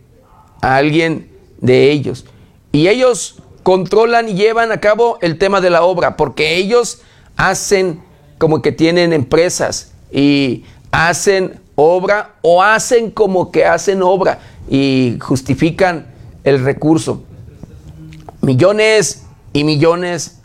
[0.61, 2.27] a alguien de ellos.
[2.73, 7.01] Y ellos controlan y llevan a cabo el tema de la obra, porque ellos
[7.37, 8.03] hacen
[8.39, 16.07] como que tienen empresas y hacen obra o hacen como que hacen obra y justifican
[16.45, 17.23] el recurso.
[18.43, 20.41] Millones y millones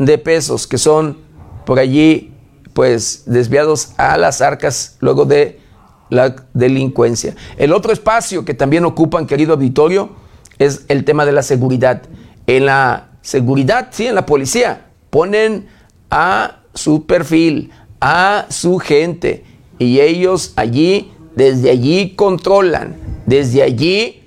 [0.00, 1.18] de pesos que son
[1.66, 2.32] por allí
[2.72, 5.60] pues desviados a las arcas luego de
[6.08, 7.36] la delincuencia.
[7.58, 10.10] El otro espacio que también ocupan, querido auditorio,
[10.58, 12.02] es el tema de la seguridad.
[12.46, 15.68] En la seguridad, sí, en la policía, ponen
[16.10, 19.44] a su perfil, a su gente,
[19.78, 24.24] y ellos allí, desde allí controlan, desde allí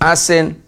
[0.00, 0.60] hacen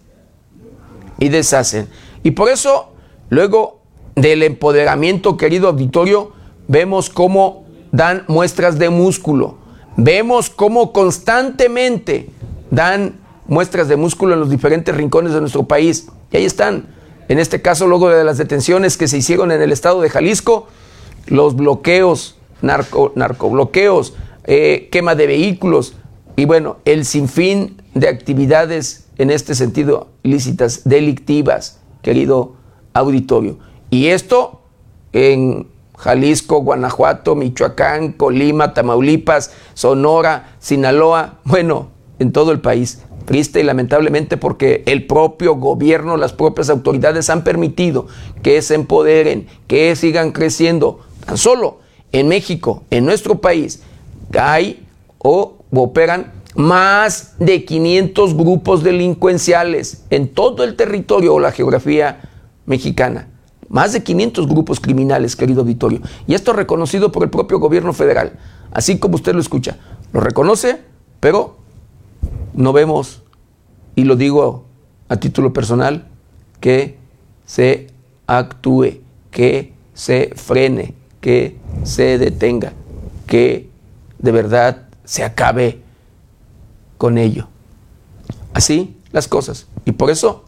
[1.19, 1.89] y deshacen.
[2.23, 2.93] Y por eso,
[3.29, 3.80] luego
[4.15, 6.31] del empoderamiento, querido auditorio,
[6.67, 9.57] vemos cómo dan muestras de músculo,
[9.97, 12.29] vemos cómo constantemente
[12.69, 16.07] dan muestras de músculo en los diferentes rincones de nuestro país.
[16.31, 16.87] Y ahí están,
[17.27, 20.67] en este caso, luego de las detenciones que se hicieron en el estado de Jalisco,
[21.27, 24.13] los bloqueos, narco, narcobloqueos,
[24.45, 25.95] eh, quema de vehículos
[26.35, 32.55] y bueno, el sinfín de actividades en este sentido ilícitas, delictivas, querido
[32.93, 33.59] auditorio.
[33.91, 34.61] Y esto
[35.13, 43.01] en Jalisco, Guanajuato, Michoacán, Colima, Tamaulipas, Sonora, Sinaloa, bueno, en todo el país.
[43.25, 48.07] Triste y lamentablemente porque el propio gobierno, las propias autoridades han permitido
[48.41, 51.01] que se empoderen, que sigan creciendo.
[51.25, 51.79] Tan solo
[52.11, 53.83] en México, en nuestro país,
[54.39, 54.87] hay
[55.19, 62.21] o operan más de 500 grupos delincuenciales en todo el territorio o la geografía
[62.65, 63.27] mexicana.
[63.71, 66.01] Más de 500 grupos criminales, querido Vitorio.
[66.27, 68.37] Y esto reconocido por el propio gobierno federal.
[68.71, 69.77] Así como usted lo escucha.
[70.11, 70.81] lo reconoce,
[71.21, 71.55] pero
[72.53, 73.23] no vemos,
[73.95, 74.65] y lo digo
[75.07, 76.05] a título personal,
[76.59, 76.97] que
[77.45, 77.87] se
[78.27, 78.99] actúe,
[79.31, 82.73] que se frene, que se detenga,
[83.25, 83.69] que
[84.19, 85.81] de verdad se acabe
[86.97, 87.47] con ello.
[88.53, 89.67] Así las cosas.
[89.85, 90.43] Y por eso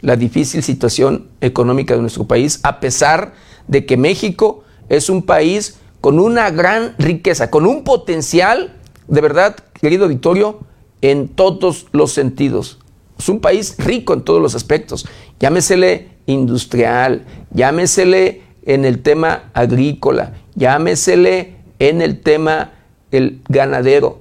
[0.00, 3.34] la difícil situación económica de nuestro país, a pesar
[3.66, 8.74] de que México es un país con una gran riqueza, con un potencial,
[9.08, 10.60] de verdad, querido auditorio,
[11.02, 12.78] en todos los sentidos.
[13.18, 15.06] Es un país rico en todos los aspectos.
[15.40, 22.72] Llámesele industrial, llámesele en el tema agrícola, llámesele en el tema
[23.10, 24.20] el ganadero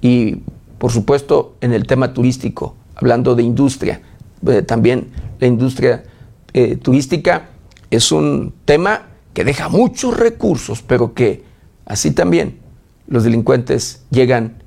[0.00, 0.38] y
[0.78, 4.02] por supuesto en el tema turístico, hablando de industria.
[4.46, 6.04] Eh, también la industria
[6.52, 7.48] eh, turística
[7.90, 11.44] es un tema que deja muchos recursos, pero que
[11.86, 12.58] así también
[13.06, 14.62] los delincuentes llegan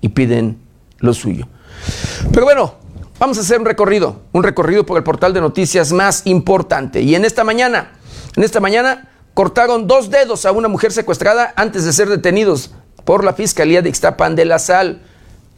[0.00, 0.58] y piden
[0.98, 1.48] lo suyo.
[2.32, 2.74] Pero bueno,
[3.18, 7.00] vamos a hacer un recorrido, un recorrido por el portal de noticias más importante.
[7.00, 7.92] Y en esta mañana,
[8.36, 12.72] en esta mañana cortaron dos dedos a una mujer secuestrada antes de ser detenidos
[13.04, 15.02] por la Fiscalía de Ixtapan de la Sal.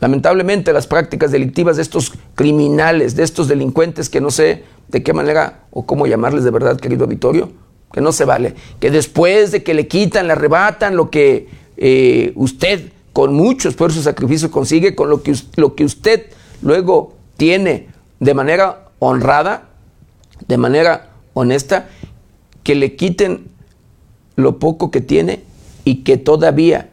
[0.00, 5.12] Lamentablemente las prácticas delictivas de estos criminales, de estos delincuentes que no sé de qué
[5.12, 7.50] manera o cómo llamarles de verdad, querido auditorio,
[7.92, 8.54] que no se vale.
[8.80, 14.00] Que después de que le quitan, le arrebatan lo que eh, usted con mucho esfuerzo
[14.00, 16.26] y sacrificio consigue, con lo que, lo que usted
[16.62, 17.88] luego tiene
[18.20, 19.68] de manera honrada,
[20.46, 21.88] de manera honesta,
[22.62, 23.48] que le quiten
[24.36, 25.42] lo poco que tiene
[25.84, 26.90] y que todavía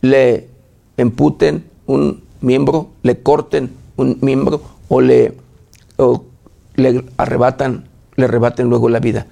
[0.00, 0.48] le
[0.96, 5.34] emputen un miembro, le corten un miembro o le,
[6.76, 9.26] le arrebatan, le arrebaten luego la vida.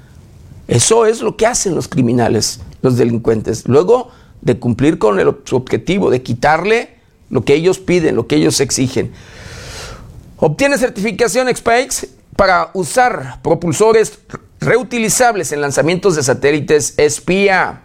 [0.69, 3.67] Eso es lo que hacen los criminales, los delincuentes.
[3.67, 6.91] Luego de cumplir con el, su objetivo, de quitarle
[7.29, 9.13] lo que ellos piden, lo que ellos exigen.
[10.37, 14.19] Obtiene certificación XPEX para usar propulsores
[14.61, 17.83] reutilizables en lanzamientos de satélites espía.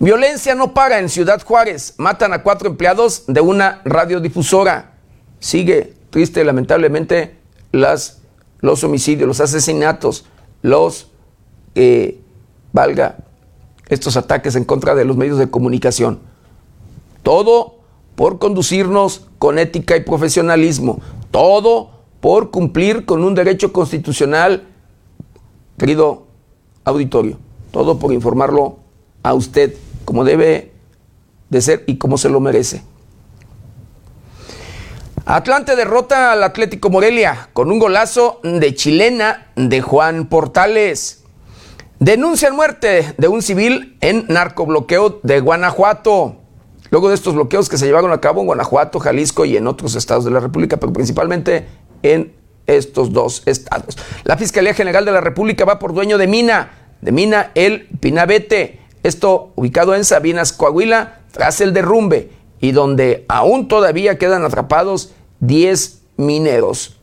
[0.00, 1.94] Violencia no para en Ciudad Juárez.
[1.98, 4.94] Matan a cuatro empleados de una radiodifusora.
[5.38, 7.36] Sigue triste, lamentablemente,
[7.72, 8.22] las,
[8.60, 10.26] los homicidios, los asesinatos,
[10.62, 11.10] los,
[11.74, 12.20] eh,
[12.72, 13.18] valga,
[13.88, 16.20] estos ataques en contra de los medios de comunicación.
[17.22, 17.80] Todo
[18.14, 21.00] por conducirnos con ética y profesionalismo.
[21.30, 24.66] Todo por cumplir con un derecho constitucional,
[25.78, 26.26] querido
[26.84, 27.38] auditorio.
[27.70, 28.78] Todo por informarlo
[29.22, 30.72] a usted como debe
[31.50, 32.82] de ser y como se lo merece.
[35.26, 41.24] Atlante derrota al Atlético Morelia con un golazo de chilena de Juan Portales.
[41.98, 46.36] Denuncian muerte de un civil en narcobloqueo de Guanajuato.
[46.90, 49.94] Luego de estos bloqueos que se llevaron a cabo en Guanajuato, Jalisco y en otros
[49.94, 51.66] estados de la República, pero principalmente
[52.02, 52.34] en
[52.66, 53.96] estos dos estados.
[54.24, 58.80] La Fiscalía General de la República va por dueño de Mina, de Mina El Pinabete.
[59.04, 66.00] Esto ubicado en Sabinas, Coahuila, tras el derrumbe y donde aún todavía quedan atrapados 10
[66.16, 66.96] mineros.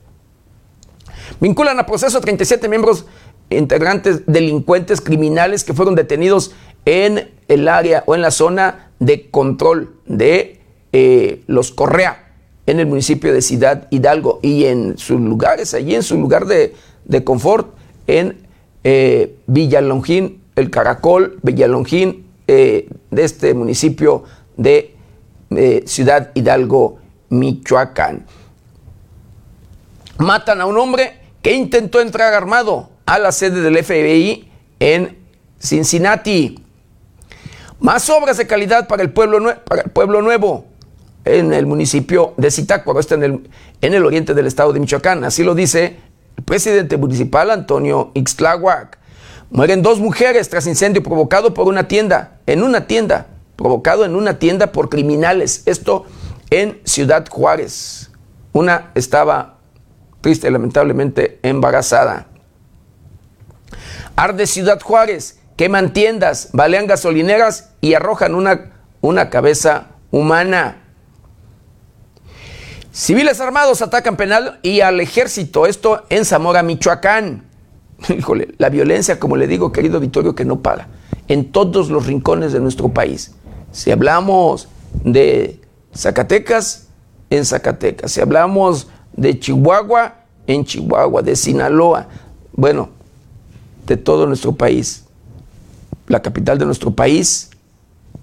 [1.40, 3.06] Vinculan a proceso 37 miembros
[3.52, 6.54] integrantes delincuentes criminales que fueron detenidos
[6.86, 10.60] en el área o en la zona de control de
[10.94, 12.34] eh, los Correa
[12.66, 16.74] en el municipio de Ciudad Hidalgo y en sus lugares, allí en su lugar de,
[17.24, 17.76] confort,
[18.08, 18.48] en
[18.84, 24.24] eh, Villalongín, el Caracol, Villalongín, eh, de este municipio
[24.58, 24.96] de
[25.86, 28.26] Ciudad Hidalgo, Michoacán.
[30.18, 35.18] Matan a un hombre que intentó entrar armado a la sede del FBI en
[35.60, 36.64] Cincinnati.
[37.80, 40.66] Más obras de calidad para el pueblo, para el pueblo nuevo
[41.26, 43.50] en el municipio de Zitácuaro, está en el,
[43.82, 45.24] en el oriente del estado de Michoacán.
[45.24, 45.98] Así lo dice
[46.38, 49.00] el presidente municipal Antonio Ixtláhuac.
[49.52, 54.40] Mueren dos mujeres tras incendio provocado por una tienda, en una tienda, provocado en una
[54.40, 55.64] tienda por criminales.
[55.66, 56.06] Esto
[56.50, 58.12] en Ciudad Juárez.
[58.54, 59.58] Una estaba
[60.22, 62.28] triste, lamentablemente embarazada.
[64.16, 70.78] Arde Ciudad Juárez, queman tiendas, balean gasolineras y arrojan una, una cabeza humana.
[72.94, 77.51] Civiles armados atacan penal y al ejército, esto en Zamora, Michoacán.
[78.18, 80.88] Híjole, la violencia, como le digo, querido Vittorio, que no para,
[81.28, 83.34] en todos los rincones de nuestro país.
[83.72, 84.68] Si hablamos
[85.04, 85.60] de
[85.96, 86.88] Zacatecas,
[87.30, 88.12] en Zacatecas.
[88.12, 90.16] Si hablamos de Chihuahua,
[90.48, 92.08] en Chihuahua, de Sinaloa.
[92.54, 92.90] Bueno,
[93.88, 95.06] de todo nuestro país,
[96.08, 97.50] la capital de nuestro país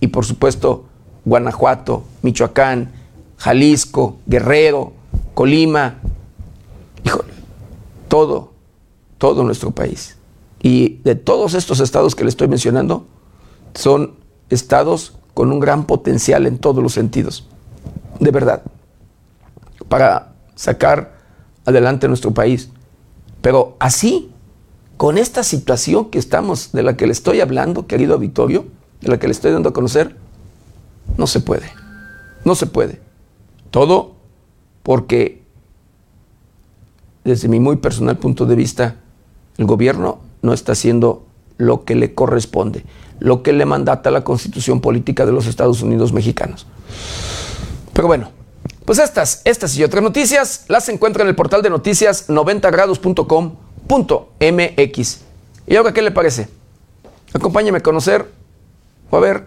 [0.00, 0.84] y por supuesto
[1.24, 2.92] Guanajuato, Michoacán,
[3.38, 4.92] Jalisco, Guerrero,
[5.34, 5.96] Colima,
[7.04, 7.32] híjole,
[8.08, 8.47] todo,
[9.18, 10.16] todo nuestro país.
[10.62, 13.07] Y de todos estos estados que le estoy mencionando,
[13.74, 14.14] son
[14.48, 17.46] estados con un gran potencial en todos los sentidos,
[18.18, 18.62] de verdad,
[19.88, 21.18] para sacar
[21.64, 22.70] adelante nuestro país.
[23.40, 24.33] Pero así,
[24.96, 28.66] con esta situación que estamos, de la que le estoy hablando, querido Vittorio,
[29.00, 30.16] de la que le estoy dando a conocer,
[31.16, 31.70] no se puede.
[32.44, 33.00] No se puede.
[33.70, 34.16] Todo
[34.83, 35.44] porque,
[37.24, 38.96] desde mi muy personal punto de vista,
[39.59, 41.27] el gobierno no está haciendo
[41.59, 42.85] lo que le corresponde,
[43.18, 46.66] lo que le mandata la constitución política de los Estados Unidos mexicanos.
[47.92, 48.31] Pero bueno,
[48.85, 55.21] pues estas, estas y otras noticias las encuentra en el portal de noticias 90grados.com.mx.
[55.66, 56.49] ¿Y ahora qué le parece?
[57.35, 58.31] Acompáñeme a conocer
[59.11, 59.44] o a ver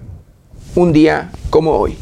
[0.75, 1.97] un día como hoy.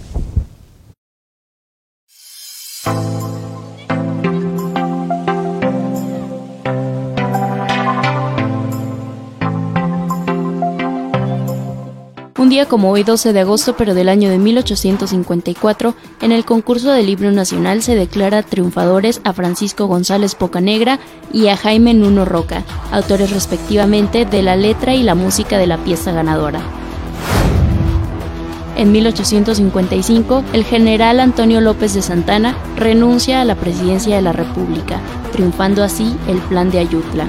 [12.50, 16.92] Un día como hoy, 12 de agosto, pero del año de 1854, en el concurso
[16.92, 21.00] del libro nacional se declara triunfadores a Francisco González Pocanegra
[21.32, 25.78] y a Jaime Nuno Roca, autores respectivamente de la letra y la música de la
[25.78, 26.62] pieza ganadora.
[28.78, 35.00] En 1855, el general Antonio López de Santana renuncia a la presidencia de la República,
[35.34, 37.28] triunfando así el Plan de Ayutla.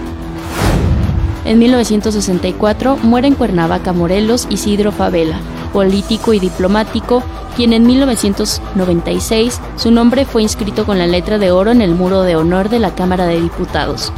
[1.45, 5.41] En 1964 muere en Cuernavaca, Morelos, Isidro Favela,
[5.73, 7.23] político y diplomático,
[7.57, 12.23] quien en 1996 su nombre fue inscrito con la letra de oro en el muro
[12.23, 14.13] de honor de la Cámara de Diputados.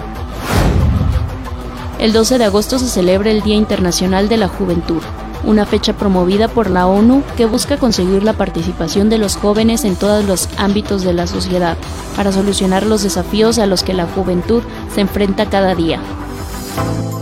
[2.00, 5.00] El 12 de agosto se celebra el Día Internacional de la Juventud,
[5.44, 9.94] una fecha promovida por la ONU que busca conseguir la participación de los jóvenes en
[9.94, 11.76] todos los ámbitos de la sociedad
[12.16, 16.00] para solucionar los desafíos a los que la juventud se enfrenta cada día.
[16.76, 17.21] you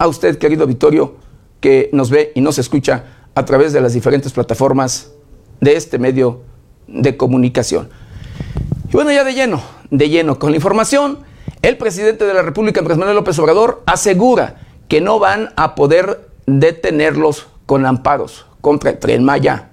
[0.00, 1.14] a usted, querido Vittorio,
[1.60, 5.12] que nos ve y nos escucha a través de las diferentes plataformas
[5.60, 6.40] de este medio
[6.88, 7.90] de comunicación.
[8.88, 9.60] Y bueno, ya de lleno,
[9.90, 11.18] de lleno con la información,
[11.60, 16.30] el presidente de la República, Andrés Manuel López Obrador, asegura que no van a poder
[16.46, 19.69] detenerlos con amparos contra el tren Maya.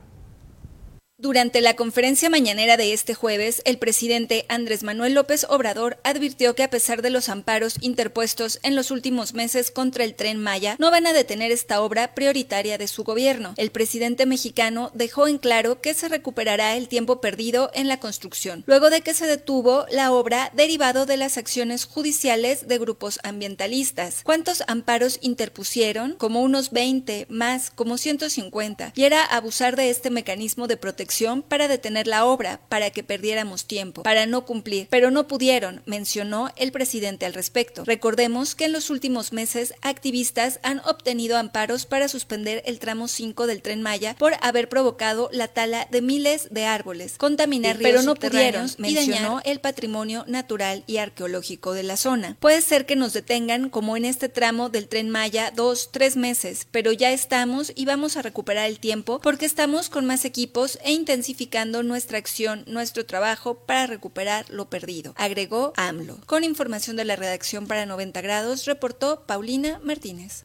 [1.20, 6.62] Durante la conferencia mañanera de este jueves, el presidente Andrés Manuel López Obrador advirtió que
[6.62, 10.92] a pesar de los amparos interpuestos en los últimos meses contra el tren Maya, no
[10.92, 13.56] van a detener esta obra prioritaria de su gobierno.
[13.58, 18.64] El presidente mexicano dejó en claro que se recuperará el tiempo perdido en la construcción,
[18.68, 24.22] luego de que se detuvo la obra derivado de las acciones judiciales de grupos ambientalistas.
[24.22, 26.14] ¿Cuántos amparos interpusieron?
[26.14, 28.94] Como unos 20, más, como 150.
[28.96, 31.07] Y era abusar de este mecanismo de protección
[31.42, 36.52] para detener la obra, para que perdiéramos tiempo, para no cumplir, pero no pudieron, mencionó
[36.56, 37.84] el presidente al respecto.
[37.86, 43.48] Recordemos que en los últimos meses activistas han obtenido amparos para suspender el tramo 5
[43.48, 48.04] del tren Maya por haber provocado la tala de miles de árboles, contaminar ríos pero
[48.04, 52.36] no pudieron, mencionó el patrimonio natural y arqueológico de la zona.
[52.40, 56.68] Puede ser que nos detengan como en este tramo del tren Maya dos, tres meses,
[56.70, 60.97] pero ya estamos y vamos a recuperar el tiempo porque estamos con más equipos e
[60.98, 66.18] intensificando nuestra acción, nuestro trabajo para recuperar lo perdido, agregó AMLO.
[66.26, 70.44] Con información de la redacción para 90 grados, reportó Paulina Martínez.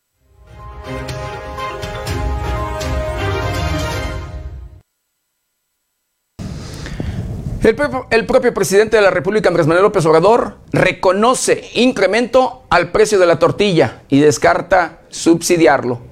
[7.62, 13.26] El, propio presidente de la República, Andrés Manuel López Obrador, reconoce incremento al precio de
[13.26, 16.11] la tortilla y descarta subsidiarlo.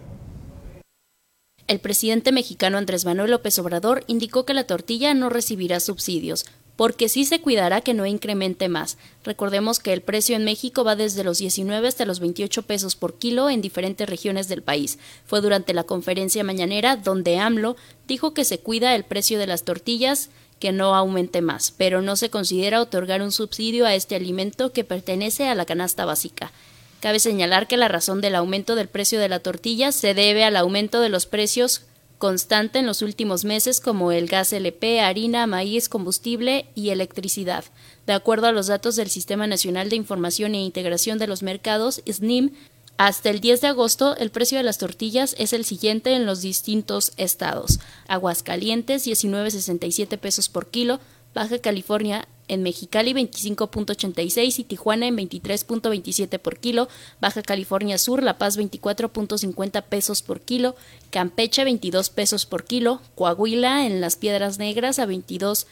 [1.71, 6.45] El presidente mexicano Andrés Manuel López Obrador indicó que la tortilla no recibirá subsidios,
[6.75, 8.99] porque sí se cuidará que no incremente más.
[9.23, 13.21] Recordemos que el precio en México va desde los 19 hasta los 28 pesos por
[13.21, 14.99] kilo en diferentes regiones del país.
[15.25, 17.77] Fue durante la conferencia mañanera donde AMLO
[18.09, 22.17] dijo que se cuida el precio de las tortillas que no aumente más, pero no
[22.17, 26.51] se considera otorgar un subsidio a este alimento que pertenece a la canasta básica.
[27.01, 30.57] Cabe señalar que la razón del aumento del precio de la tortilla se debe al
[30.57, 31.83] aumento de los precios
[32.19, 37.65] constante en los últimos meses como el gas LP, harina, maíz, combustible y electricidad.
[38.07, 42.03] De acuerdo a los datos del Sistema Nacional de Información e Integración de los Mercados,
[42.07, 42.53] SNIM,
[42.99, 46.43] hasta el 10 de agosto, el precio de las tortillas es el siguiente en los
[46.43, 47.81] distintos estados.
[48.07, 51.01] Aguascalientes, 19.67 pesos por kilo.
[51.33, 56.89] Baja California, en Mexicali 25.86 y Tijuana en 23.27 por kilo,
[57.21, 60.75] Baja California Sur, La Paz 24.50 pesos por kilo,
[61.11, 65.69] Campeche 22 pesos por kilo, Coahuila en Las Piedras Negras a 22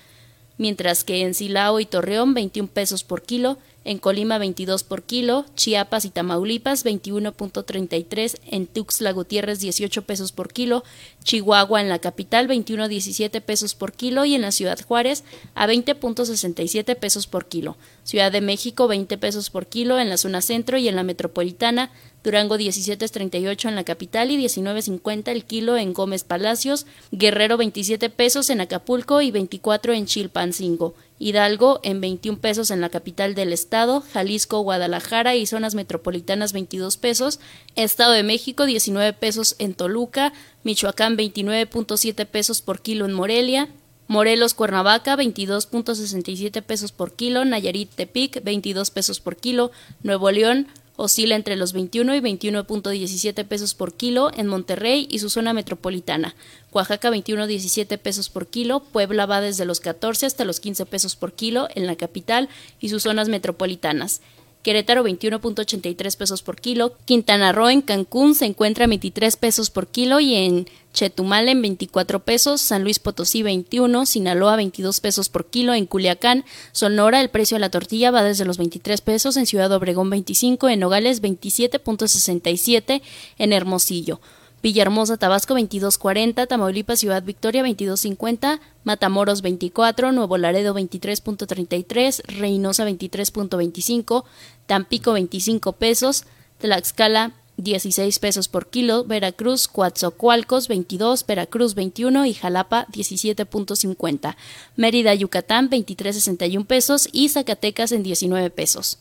[0.59, 3.59] mientras que en Silao y Torreón 21 pesos por kilo,
[3.89, 10.53] en Colima 22 por kilo, Chiapas y Tamaulipas 21.33, en Tuxtla Gutiérrez 18 pesos por
[10.53, 10.84] kilo,
[11.24, 15.24] Chihuahua en la capital 21.17 pesos por kilo y en la Ciudad Juárez
[15.55, 17.78] a 20.67 pesos por kilo.
[18.05, 21.91] Ciudad de México 20 pesos por kilo en la zona centro y en la metropolitana
[22.22, 28.51] Durango 17.38 en la capital y 19.50 el kilo en Gómez Palacios, Guerrero 27 pesos
[28.51, 34.03] en Acapulco y 24 en Chilpancingo, Hidalgo en 21 pesos en la capital del estado,
[34.12, 37.41] Jalisco, Guadalajara y zonas metropolitanas 22 pesos,
[37.75, 43.69] Estado de México 19 pesos en Toluca, Michoacán 29.7 pesos por kilo en Morelia,
[44.07, 49.71] Morelos, Cuernavaca, 22.67 pesos por kilo, Nayarit, Tepic, 22 pesos por kilo,
[50.03, 55.31] Nuevo León, oscila entre los 21 y 21.17 pesos por kilo en Monterrey y su
[55.31, 56.35] zona metropolitana.
[56.73, 61.33] Oaxaca 21.17 pesos por kilo, Puebla va desde los 14 hasta los 15 pesos por
[61.33, 62.49] kilo en la capital
[62.81, 64.21] y sus zonas metropolitanas.
[64.62, 69.87] Querétaro 21.83 pesos por kilo, Quintana Roo en Cancún se encuentra a 23 pesos por
[69.87, 75.47] kilo y en Chetumal en 24 pesos, San Luis Potosí 21, Sinaloa 22 pesos por
[75.47, 79.47] kilo, en Culiacán, Sonora el precio de la tortilla va desde los 23 pesos, en
[79.47, 83.01] Ciudad Obregón 25, en Nogales 27.67,
[83.39, 84.21] en Hermosillo.
[84.63, 94.25] Villahermosa, Tabasco 22.40, Tamaulipas, Ciudad Victoria 22.50, Matamoros 24, Nuevo Laredo 23.33, Reynosa 23.25,
[94.67, 96.25] Tampico 25 pesos,
[96.59, 104.37] Tlaxcala 16 pesos por kilo, Veracruz, Coatzacoalcos 22, Veracruz 21 y Jalapa 17.50,
[104.77, 108.99] Mérida, Yucatán 23.61 pesos y Zacatecas en 19 pesos.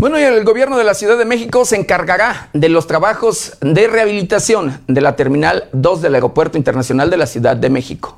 [0.00, 3.86] Bueno, y el gobierno de la Ciudad de México se encargará de los trabajos de
[3.86, 8.16] rehabilitación de la Terminal 2 del Aeropuerto Internacional de la Ciudad de México.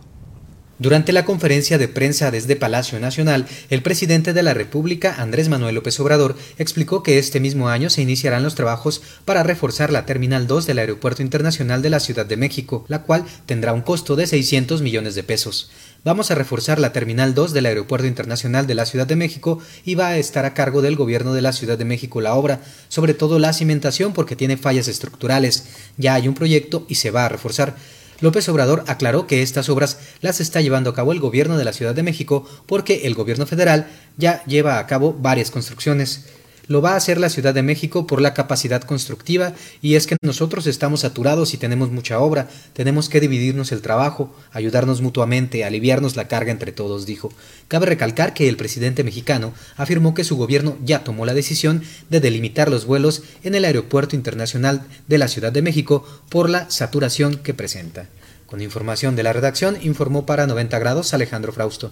[0.78, 5.74] Durante la conferencia de prensa desde Palacio Nacional, el presidente de la República, Andrés Manuel
[5.74, 10.47] López Obrador, explicó que este mismo año se iniciarán los trabajos para reforzar la Terminal
[10.47, 14.28] 2 del Aeropuerto Internacional de la Ciudad de México, la cual tendrá un costo de
[14.28, 15.70] 600 millones de pesos.
[16.05, 19.94] Vamos a reforzar la Terminal 2 del Aeropuerto Internacional de la Ciudad de México y
[19.94, 23.14] va a estar a cargo del gobierno de la Ciudad de México la obra, sobre
[23.14, 25.66] todo la cimentación porque tiene fallas estructurales.
[25.98, 27.76] Ya hay un proyecto y se va a reforzar.
[28.18, 31.72] López Obrador aclaró que estas obras las está llevando a cabo el gobierno de la
[31.72, 33.86] Ciudad de México porque el gobierno federal
[34.16, 36.26] ya lleva a cabo varias construcciones
[36.67, 40.17] lo va a hacer la Ciudad de México por la capacidad constructiva y es que
[40.23, 46.17] nosotros estamos saturados y tenemos mucha obra, tenemos que dividirnos el trabajo, ayudarnos mutuamente, aliviarnos
[46.17, 47.33] la carga entre todos, dijo.
[47.69, 52.21] Cabe recalcar que el presidente mexicano afirmó que su gobierno ya tomó la decisión de
[52.21, 57.37] delimitar los vuelos en el Aeropuerto Internacional de la Ciudad de México por la saturación
[57.37, 58.07] que presenta.
[58.47, 61.91] Con información de la redacción, informó para 90 grados Alejandro Frausto.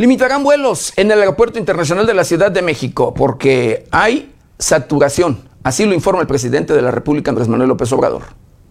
[0.00, 5.42] Limitarán vuelos en el Aeropuerto Internacional de la Ciudad de México porque hay saturación.
[5.62, 8.22] Así lo informa el presidente de la República, Andrés Manuel López Obrador.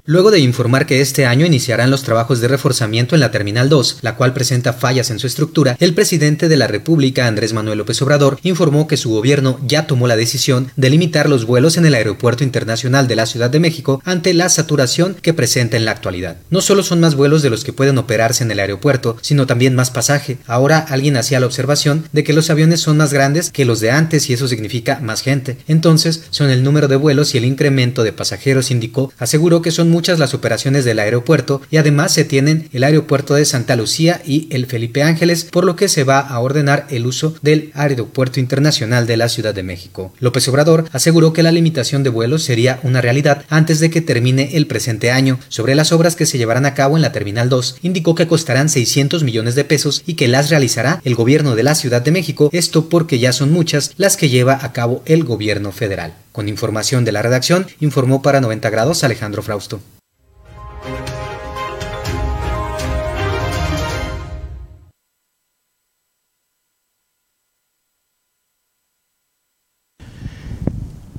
[0.10, 4.00] Luego de informar que este año iniciarán los trabajos de reforzamiento en la Terminal 2,
[4.02, 8.02] la cual presenta fallas en su estructura, el presidente de la República, Andrés Manuel López
[8.02, 11.94] Obrador, informó que su gobierno ya tomó la decisión de limitar los vuelos en el
[11.94, 16.38] Aeropuerto Internacional de la Ciudad de México ante la saturación que presenta en la actualidad.
[16.50, 19.76] No solo son más vuelos de los que pueden operarse en el aeropuerto, sino también
[19.76, 20.40] más pasaje.
[20.48, 23.92] Ahora alguien hacía la observación de que los aviones son más grandes que los de
[23.92, 25.60] antes y eso significa más gente.
[25.68, 29.99] Entonces, son el número de vuelos y el incremento de pasajeros indicó, aseguró que son
[30.00, 34.48] muchas las operaciones del aeropuerto y además se tienen el aeropuerto de Santa Lucía y
[34.50, 39.08] el Felipe Ángeles, por lo que se va a ordenar el uso del Aeropuerto Internacional
[39.08, 40.14] de la Ciudad de México.
[40.22, 44.56] López Obrador aseguró que la limitación de vuelos sería una realidad antes de que termine
[44.56, 45.38] el presente año.
[45.50, 48.70] Sobre las obras que se llevarán a cabo en la Terminal 2, indicó que costarán
[48.70, 52.50] 600 millones de pesos y que las realizará el gobierno de la Ciudad de México,
[52.54, 56.14] esto porque ya son muchas las que lleva a cabo el gobierno federal.
[56.32, 59.80] Con información de la redacción, informó para 90 grados Alejandro Frausto.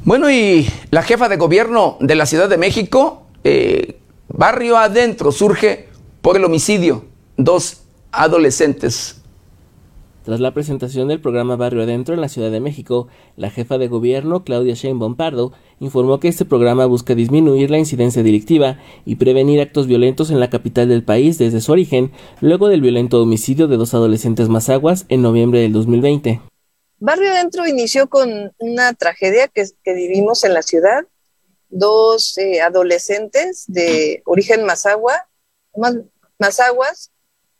[0.02, 5.88] Bueno, y la jefa de gobierno de la Ciudad de México, eh, barrio adentro, surge
[6.22, 7.04] por el homicidio.
[7.36, 9.19] Dos adolescentes
[10.24, 13.88] tras la presentación del programa Barrio Adentro en la Ciudad de México, la jefa de
[13.88, 19.60] gobierno, Claudia Sheinbaum Pardo, informó que este programa busca disminuir la incidencia delictiva y prevenir
[19.60, 23.76] actos violentos en la capital del país desde su origen, luego del violento homicidio de
[23.76, 26.40] dos adolescentes mazaguas en noviembre del 2020.
[26.98, 31.06] Barrio Adentro inició con una tragedia que, vivimos en la ciudad.
[31.70, 35.28] Dos eh, adolescentes de origen mazagua,
[36.38, 37.10] mazaguas,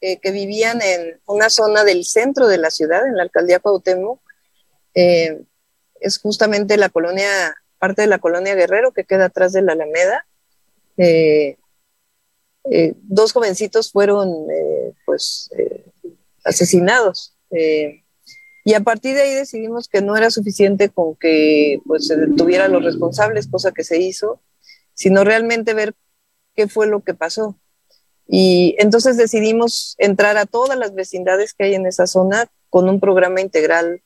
[0.00, 4.20] eh, que vivían en una zona del centro de la ciudad, en la alcaldía Cuauhtémoc.
[4.94, 5.42] Eh,
[6.00, 10.26] es justamente la colonia, parte de la colonia Guerrero que queda atrás de la Alameda.
[10.96, 11.56] Eh,
[13.02, 14.46] dos jovencitos fueron
[15.06, 15.50] pues
[16.44, 17.34] asesinados
[18.64, 22.72] y a partir de ahí decidimos que no era suficiente con que pues, se detuvieran
[22.72, 24.40] los responsables, cosa que se hizo,
[24.94, 25.94] sino realmente ver
[26.54, 27.58] qué fue lo que pasó.
[28.30, 33.00] Y entonces decidimos entrar a todas las vecindades que hay en esa zona con un
[33.00, 34.02] programa integral.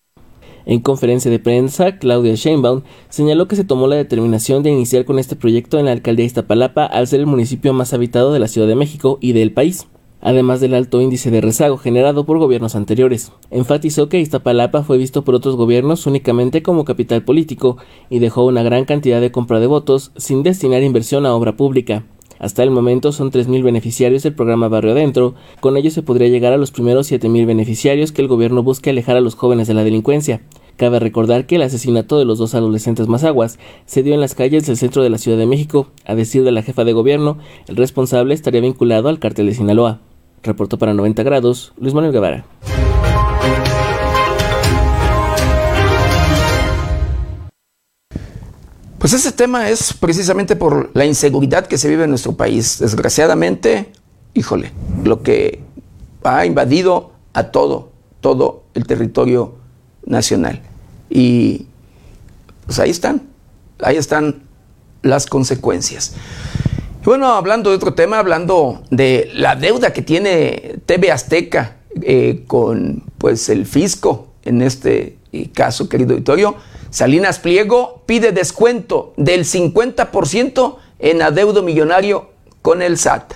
[0.66, 5.18] En conferencia de prensa, Claudia Sheinbaum señaló que se tomó la determinación de iniciar con
[5.18, 8.48] este proyecto en la alcaldía de Iztapalapa al ser el municipio más habitado de la
[8.48, 9.86] Ciudad de México y del país
[10.24, 13.30] además del alto índice de rezago generado por gobiernos anteriores.
[13.50, 17.76] Enfatizó que Iztapalapa fue visto por otros gobiernos únicamente como capital político
[18.08, 22.04] y dejó una gran cantidad de compra de votos sin destinar inversión a obra pública.
[22.38, 25.34] Hasta el momento son 3.000 beneficiarios del programa Barrio Adentro.
[25.60, 29.16] Con ello se podría llegar a los primeros 7.000 beneficiarios que el gobierno busca alejar
[29.16, 30.40] a los jóvenes de la delincuencia.
[30.76, 34.66] Cabe recordar que el asesinato de los dos adolescentes mazaguas se dio en las calles
[34.66, 35.88] del centro de la Ciudad de México.
[36.04, 40.00] A decir de la jefa de gobierno, el responsable estaría vinculado al cártel de Sinaloa.
[40.42, 42.44] Reportó para 90 grados Luis Manuel Guevara.
[49.04, 52.78] Pues ese tema es precisamente por la inseguridad que se vive en nuestro país.
[52.78, 53.92] Desgraciadamente,
[54.32, 54.72] híjole,
[55.04, 55.60] lo que
[56.22, 57.90] ha invadido a todo,
[58.22, 59.56] todo el territorio
[60.06, 60.62] nacional.
[61.10, 61.66] Y
[62.64, 63.24] pues ahí están,
[63.82, 64.44] ahí están
[65.02, 66.14] las consecuencias.
[67.04, 73.02] bueno, hablando de otro tema, hablando de la deuda que tiene TV Azteca eh, con
[73.18, 75.18] pues el fisco en este
[75.52, 76.56] caso, querido auditorio,
[76.94, 82.30] Salinas Pliego pide descuento del 50% en adeudo millonario
[82.62, 83.34] con el SAT.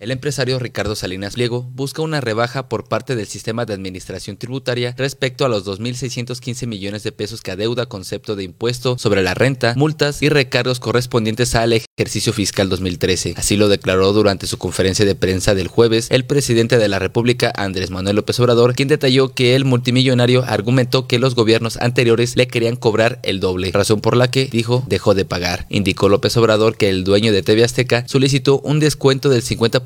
[0.00, 4.92] El empresario Ricardo Salinas Pliego busca una rebaja por parte del sistema de administración tributaria
[4.98, 9.72] respecto a los 2.615 millones de pesos que adeuda concepto de impuesto sobre la renta,
[9.76, 13.34] multas y recargos correspondientes al ejercicio fiscal 2013.
[13.36, 17.52] Así lo declaró durante su conferencia de prensa del jueves el presidente de la República,
[17.54, 22.48] Andrés Manuel López Obrador, quien detalló que el multimillonario argumentó que los gobiernos anteriores le
[22.48, 25.66] querían cobrar el doble, razón por la que, dijo, dejó de pagar.
[25.68, 29.83] Indicó López Obrador que el dueño de TV Azteca solicitó un descuento del 50%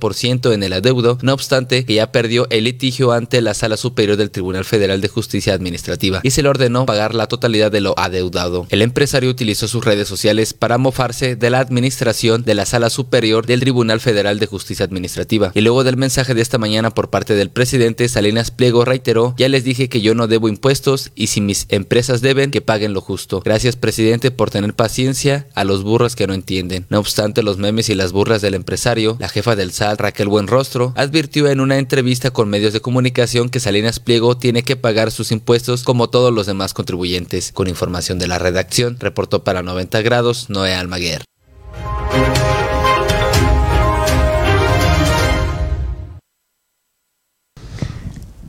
[0.53, 4.31] en el adeudo, no obstante que ya perdió el litigio ante la Sala Superior del
[4.31, 8.67] Tribunal Federal de Justicia Administrativa y se le ordenó pagar la totalidad de lo adeudado.
[8.71, 13.47] El empresario utilizó sus redes sociales para mofarse de la administración de la Sala Superior
[13.47, 17.35] del Tribunal Federal de Justicia Administrativa y luego del mensaje de esta mañana por parte
[17.35, 21.41] del presidente Salinas Pliego reiteró, ya les dije que yo no debo impuestos y si
[21.41, 23.41] mis empresas deben, que paguen lo justo.
[23.45, 26.87] Gracias presidente por tener paciencia a los burros que no entienden.
[26.89, 31.49] No obstante los memes y las burras del empresario, la jefa del Raquel Buenrostro, advirtió
[31.49, 35.85] en una entrevista con medios de comunicación que Salinas Pliego tiene que pagar sus impuestos
[35.85, 37.53] como todos los demás contribuyentes.
[37.53, 41.23] Con información de la redacción, reportó para 90 grados Noé Almaguer.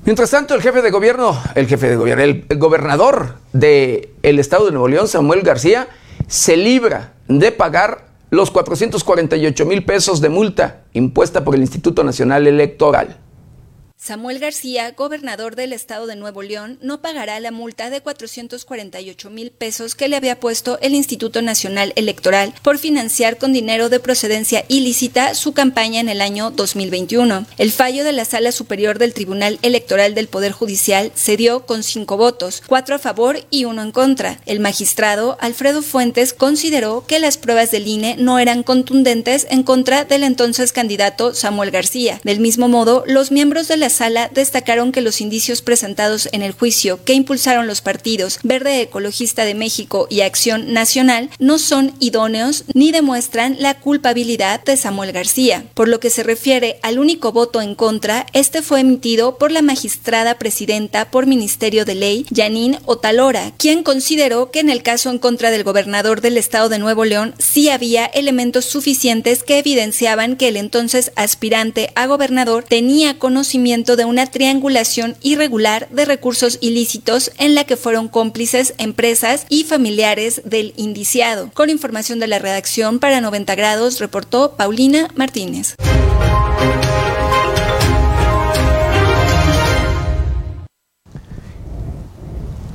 [0.09, 4.71] Mientras tanto, el jefe de gobierno, el jefe de gobierno, el, gobernador del estado de
[4.71, 5.87] Nuevo León, Samuel García,
[6.27, 12.47] se libra de pagar los 448 mil pesos de multa impuesta por el Instituto Nacional
[12.47, 13.17] Electoral.
[14.01, 19.51] Samuel García, gobernador del estado de Nuevo León, no pagará la multa de 448 mil
[19.51, 24.63] pesos que le había puesto el Instituto Nacional Electoral por financiar con dinero de procedencia
[24.69, 27.45] ilícita su campaña en el año 2021.
[27.57, 31.83] El fallo de la Sala Superior del Tribunal Electoral del Poder Judicial se dio con
[31.83, 34.39] cinco votos, cuatro a favor y uno en contra.
[34.45, 40.05] El magistrado Alfredo Fuentes consideró que las pruebas del INE no eran contundentes en contra
[40.05, 42.21] del entonces candidato Samuel García.
[42.23, 46.51] Del mismo modo, los miembros de la sala destacaron que los indicios presentados en el
[46.51, 52.63] juicio que impulsaron los partidos Verde Ecologista de México y Acción Nacional no son idóneos
[52.73, 55.65] ni demuestran la culpabilidad de Samuel García.
[55.73, 59.61] Por lo que se refiere al único voto en contra, este fue emitido por la
[59.61, 65.19] magistrada presidenta por Ministerio de Ley, Janine Otalora, quien consideró que en el caso en
[65.19, 70.47] contra del gobernador del estado de Nuevo León sí había elementos suficientes que evidenciaban que
[70.47, 77.55] el entonces aspirante a gobernador tenía conocimiento de una triangulación irregular de recursos ilícitos en
[77.55, 81.49] la que fueron cómplices empresas y familiares del indiciado.
[81.53, 85.75] Con información de la redacción para 90 grados, reportó Paulina Martínez.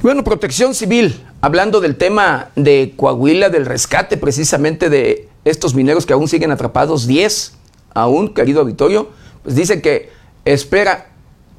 [0.00, 6.14] Bueno, protección civil, hablando del tema de Coahuila, del rescate precisamente de estos mineros que
[6.14, 7.52] aún siguen atrapados, 10
[7.94, 9.10] aún, querido auditorio,
[9.42, 10.10] pues dice que
[10.44, 11.06] espera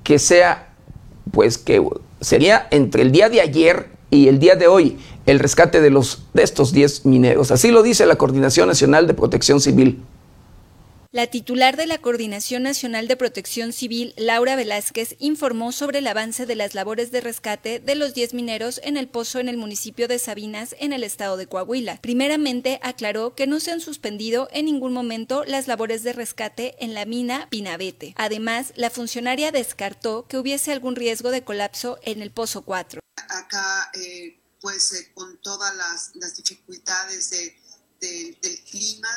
[0.03, 0.69] que sea,
[1.31, 1.81] pues que
[2.21, 6.23] sería entre el día de ayer y el día de hoy el rescate de, los,
[6.33, 7.51] de estos 10 mineros.
[7.51, 10.01] Así lo dice la Coordinación Nacional de Protección Civil.
[11.15, 16.45] La titular de la Coordinación Nacional de Protección Civil, Laura Velázquez, informó sobre el avance
[16.45, 20.09] de las labores de rescate de los 10 mineros en el pozo en el municipio
[20.09, 22.01] de Sabinas, en el estado de Coahuila.
[22.01, 26.93] Primeramente, aclaró que no se han suspendido en ningún momento las labores de rescate en
[26.93, 28.13] la mina Pinabete.
[28.17, 32.99] Además, la funcionaria descartó que hubiese algún riesgo de colapso en el pozo 4.
[33.29, 37.29] Acá, eh, pues, eh, con todas las, dificultades
[38.01, 38.35] del
[38.69, 39.07] clima,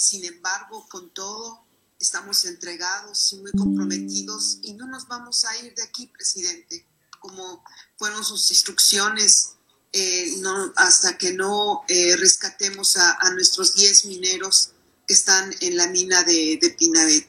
[0.00, 1.62] sin embargo, con todo,
[1.98, 6.86] estamos entregados y muy comprometidos y no nos vamos a ir de aquí, presidente,
[7.20, 7.62] como
[7.98, 9.56] fueron sus instrucciones,
[9.92, 10.34] eh,
[10.76, 14.72] hasta que no eh, rescatemos a, nuestros 10 mineros
[15.06, 17.26] que están en la mina de, de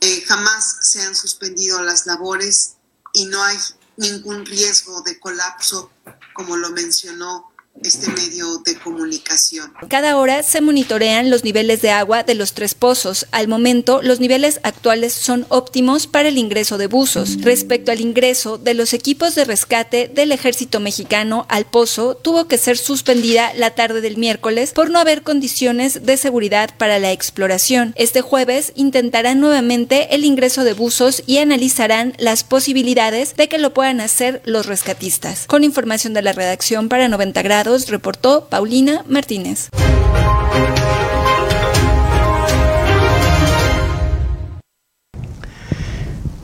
[0.00, 2.74] eh, jamás se han suspendido las labores
[3.12, 3.56] y no hay
[3.96, 5.90] ningún riesgo de colapso,
[6.34, 7.50] como lo mencionó
[7.82, 9.72] este medio de comunicación.
[9.88, 13.26] Cada hora se monitorean los niveles de agua de los tres pozos.
[13.30, 17.40] Al momento, los niveles actuales son óptimos para el ingreso de buzos.
[17.42, 22.58] Respecto al ingreso de los equipos de rescate del ejército mexicano al pozo, tuvo que
[22.58, 27.92] ser suspendida la tarde del miércoles por no haber condiciones de seguridad para la exploración.
[27.96, 33.74] Este jueves intentarán nuevamente el ingreso de buzos y analizarán las posibilidades de que lo
[33.74, 35.46] puedan hacer los rescatistas.
[35.46, 39.70] Con información de la redacción para 90 grados, reportó Paulina Martínez.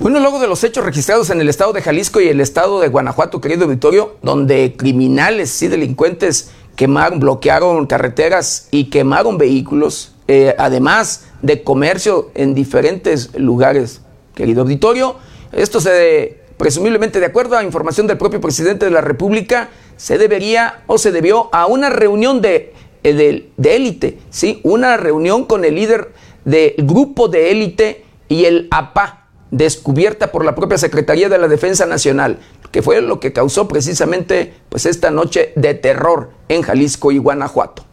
[0.00, 2.88] Bueno, luego de los hechos registrados en el estado de Jalisco y el estado de
[2.88, 11.26] Guanajuato, querido auditorio, donde criminales y delincuentes quemaron, bloquearon carreteras y quemaron vehículos, eh, además
[11.40, 14.00] de comercio en diferentes lugares,
[14.34, 15.14] querido auditorio,
[15.52, 20.84] esto se presumiblemente de acuerdo a información del propio presidente de la República, se debería
[20.86, 24.60] o se debió a una reunión de, eh, de, élite, ¿sí?
[24.62, 26.12] una reunión con el líder
[26.44, 31.84] del grupo de élite y el APA, descubierta por la propia Secretaría de la Defensa
[31.84, 32.38] Nacional,
[32.70, 37.84] que fue lo que causó precisamente pues, esta noche de terror en Jalisco y Guanajuato.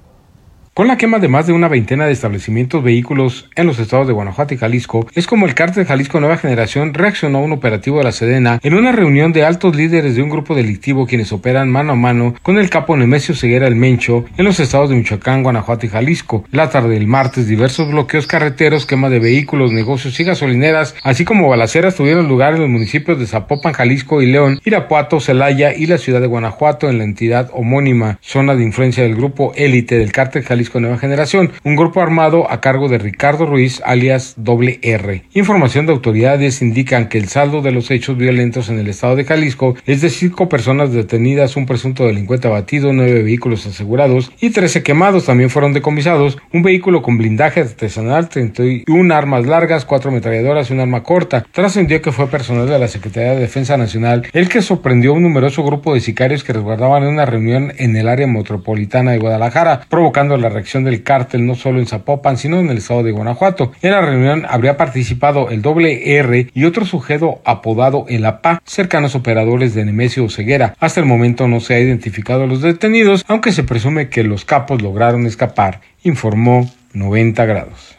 [0.80, 4.13] Con la quema de más de una veintena de establecimientos vehículos en los estados de
[4.13, 8.05] Guanajuato y Jalisco, es como el cártel Jalisco Nueva Generación reaccionó a un operativo de
[8.05, 11.91] la Sedena en una reunión de altos líderes de un grupo delictivo quienes operan mano
[11.91, 15.86] a mano con el capo Nemesio Ceguera el Mencho en los estados de Michoacán, Guanajuato
[15.86, 16.45] y Jalisco.
[16.49, 21.49] La tarde del martes, diversos bloqueos carreteros, quema de vehículos, negocios y gasolineras, así como
[21.49, 25.97] balaceras tuvieron lugar en los municipios de Zapopan, Jalisco y León, Irapuato, Celaya y la
[25.97, 30.43] ciudad de Guanajuato en la entidad homónima, zona de influencia del grupo élite del cártel
[30.43, 35.24] Jalisco con Nueva Generación, un grupo armado a cargo de Ricardo Ruiz, alias Doble R.
[35.34, 39.26] Información de autoridades indican que el saldo de los hechos violentos en el estado de
[39.26, 44.84] Jalisco es de cinco personas detenidas, un presunto delincuente abatido, nueve vehículos asegurados y trece
[44.84, 45.26] quemados.
[45.26, 50.80] También fueron decomisados un vehículo con blindaje artesanal, 31 armas largas, cuatro ametralladoras y un
[50.80, 51.45] arma corta.
[51.51, 55.24] Trascendió que fue personal de la Secretaría de Defensa Nacional el que sorprendió a un
[55.24, 60.38] numeroso grupo de sicarios que resguardaban una reunión en el área metropolitana de Guadalajara, provocando
[60.38, 63.72] la reacción del cártel no solo en Zapopan, sino en el estado de Guanajuato.
[63.82, 69.16] En la reunión habría participado el doble R y otro sujeto apodado El APA, cercanos
[69.16, 70.76] operadores de Nemesio Ceguera.
[70.80, 74.43] Hasta el momento no se ha identificado a los detenidos, aunque se presume que los
[74.43, 77.95] capos lograron escapar, informó 90 grados.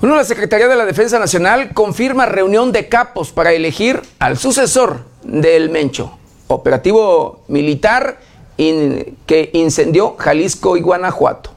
[0.00, 5.04] Bueno, la Secretaría de la Defensa Nacional confirma reunión de capos para elegir al sucesor
[5.22, 6.16] del Mencho,
[6.48, 8.18] operativo militar
[8.56, 11.50] que incendió Jalisco y Guanajuato.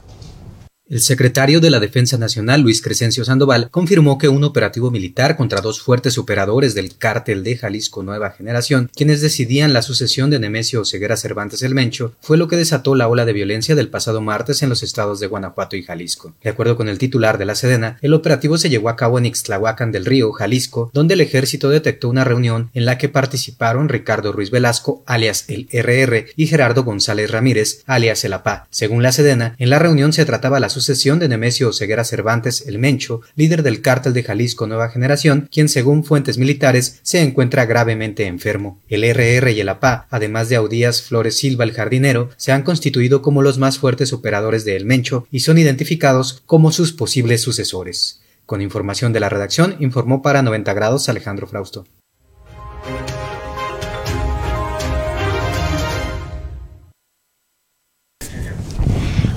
[0.86, 5.62] El secretario de la Defensa Nacional, Luis Crescencio Sandoval, confirmó que un operativo militar contra
[5.62, 10.84] dos fuertes operadores del cártel de Jalisco Nueva Generación, quienes decidían la sucesión de Nemesio
[10.84, 14.62] Ceguera Cervantes el Mencho, fue lo que desató la ola de violencia del pasado martes
[14.62, 16.34] en los estados de Guanajuato y Jalisco.
[16.42, 19.24] De acuerdo con el titular de la Sedena, el operativo se llevó a cabo en
[19.24, 24.32] Ixtlahuacan del Río, Jalisco, donde el ejército detectó una reunión en la que participaron Ricardo
[24.32, 28.68] Ruiz Velasco, alias el RR, y Gerardo González Ramírez, alias el APA.
[28.68, 32.78] Según la Sedena, en la reunión se trataba la sucesión de Nemesio Ceguera Cervantes el
[32.78, 38.26] Mencho, líder del cártel de Jalisco Nueva Generación, quien según fuentes militares se encuentra gravemente
[38.26, 38.80] enfermo.
[38.88, 43.22] El RR y el APA, además de Audías Flores Silva el jardinero, se han constituido
[43.22, 48.20] como los más fuertes operadores de El Mencho y son identificados como sus posibles sucesores.
[48.44, 51.86] Con información de la redacción, informó para 90 grados Alejandro Frausto.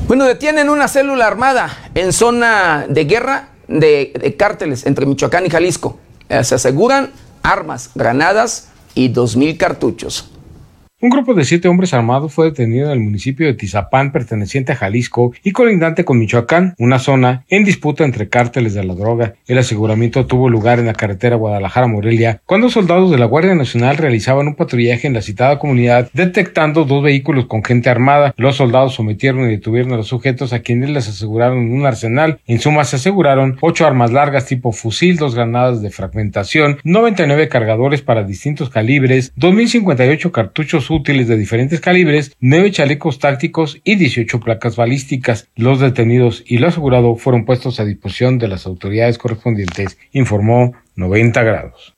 [0.08, 5.99] Bueno, detienen una célula armada en zona de guerra de, cárteles entre Michoacán y Jalisco.
[6.30, 7.12] Eh, se aseguran
[7.43, 10.32] armas, granadas y 2.000 cartuchos.
[11.00, 14.76] Un grupo de siete hombres armados fue detenido en el municipio de Tizapán, perteneciente a
[14.76, 19.36] Jalisco y colindante con Michoacán, una zona en disputa entre cárteles de la droga.
[19.45, 24.48] El aseguramiento tuvo lugar en la carretera Guadalajara-Morelia, cuando soldados de la Guardia Nacional realizaban
[24.48, 28.34] un patrullaje en la citada comunidad, detectando dos vehículos con gente armada.
[28.36, 32.39] Los soldados sometieron y detuvieron a los sujetos a quienes les aseguraron un arsenal.
[32.48, 38.02] En suma, se aseguraron ocho armas largas tipo fusil, dos granadas de fragmentación, 99 cargadores
[38.02, 44.76] para distintos calibres, 2058 cartuchos útiles de diferentes calibres, nueve chalecos tácticos y 18 placas
[44.76, 45.50] balísticas.
[45.56, 51.44] Los detenidos y lo asegurado fueron puestos a disposición de las autoridades correspondientes, informó 90
[51.44, 51.94] grados.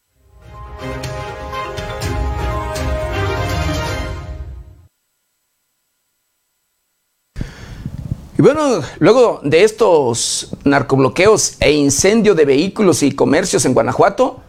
[8.39, 14.39] Y bueno, luego de estos narcobloqueos e incendio de vehículos y comercios en Guanajuato,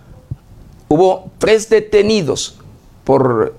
[0.87, 2.61] hubo tres detenidos
[3.03, 3.57] por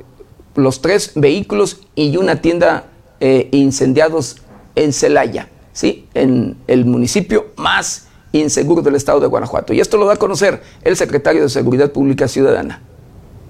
[0.56, 2.86] los tres vehículos y una tienda
[3.20, 4.42] eh, incendiados
[4.76, 6.08] en Celaya, ¿sí?
[6.14, 9.74] en el municipio más inseguro del estado de Guanajuato.
[9.74, 12.82] Y esto lo da a conocer el secretario de Seguridad Pública Ciudadana.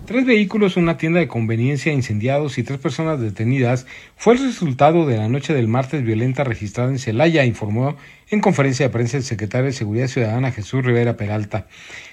[0.06, 3.86] Tres vehículos, una tienda de conveniencia incendiados y tres personas detenidas
[4.18, 7.96] fue el resultado de la noche del martes violenta registrada en Celaya, informó
[8.30, 11.68] en conferencia de prensa el secretario de Seguridad Ciudadana Jesús Rivera Peralta.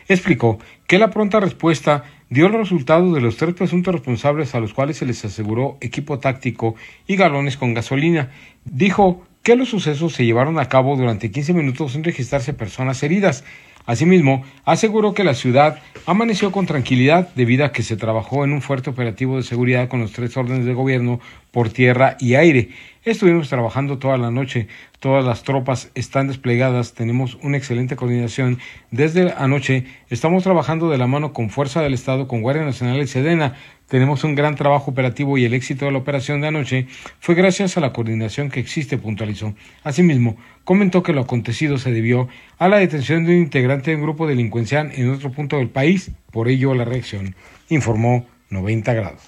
[0.09, 4.73] Explicó que la pronta respuesta dio los resultados de los tres presuntos responsables a los
[4.73, 8.31] cuales se les aseguró equipo táctico y galones con gasolina.
[8.65, 13.45] Dijo que los sucesos se llevaron a cabo durante 15 minutos sin registrarse personas heridas.
[13.85, 18.61] Asimismo, aseguró que la ciudad amaneció con tranquilidad debido a que se trabajó en un
[18.61, 22.69] fuerte operativo de seguridad con los tres órdenes de gobierno por tierra y aire.
[23.09, 24.69] Estuvimos trabajando toda la noche,
[25.01, 28.59] todas las tropas están desplegadas, tenemos una excelente coordinación.
[28.91, 33.07] Desde anoche estamos trabajando de la mano con Fuerza del Estado, con Guardia Nacional y
[33.07, 33.55] Sedena.
[33.89, 36.87] Tenemos un gran trabajo operativo y el éxito de la operación de anoche
[37.19, 39.55] fue gracias a la coordinación que existe, puntualizó.
[39.85, 42.29] Asimismo, comentó que lo acontecido se debió
[42.59, 46.11] a la detención de un integrante de un grupo delincuencial en otro punto del país,
[46.31, 47.35] por ello la reacción,
[47.71, 49.23] informó 90 grados.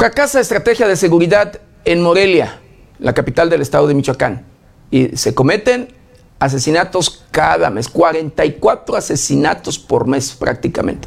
[0.00, 2.58] Fracasa estrategia de seguridad en Morelia,
[3.00, 4.46] la capital del estado de Michoacán,
[4.90, 5.88] y se cometen
[6.38, 11.06] asesinatos cada mes, 44 asesinatos por mes prácticamente.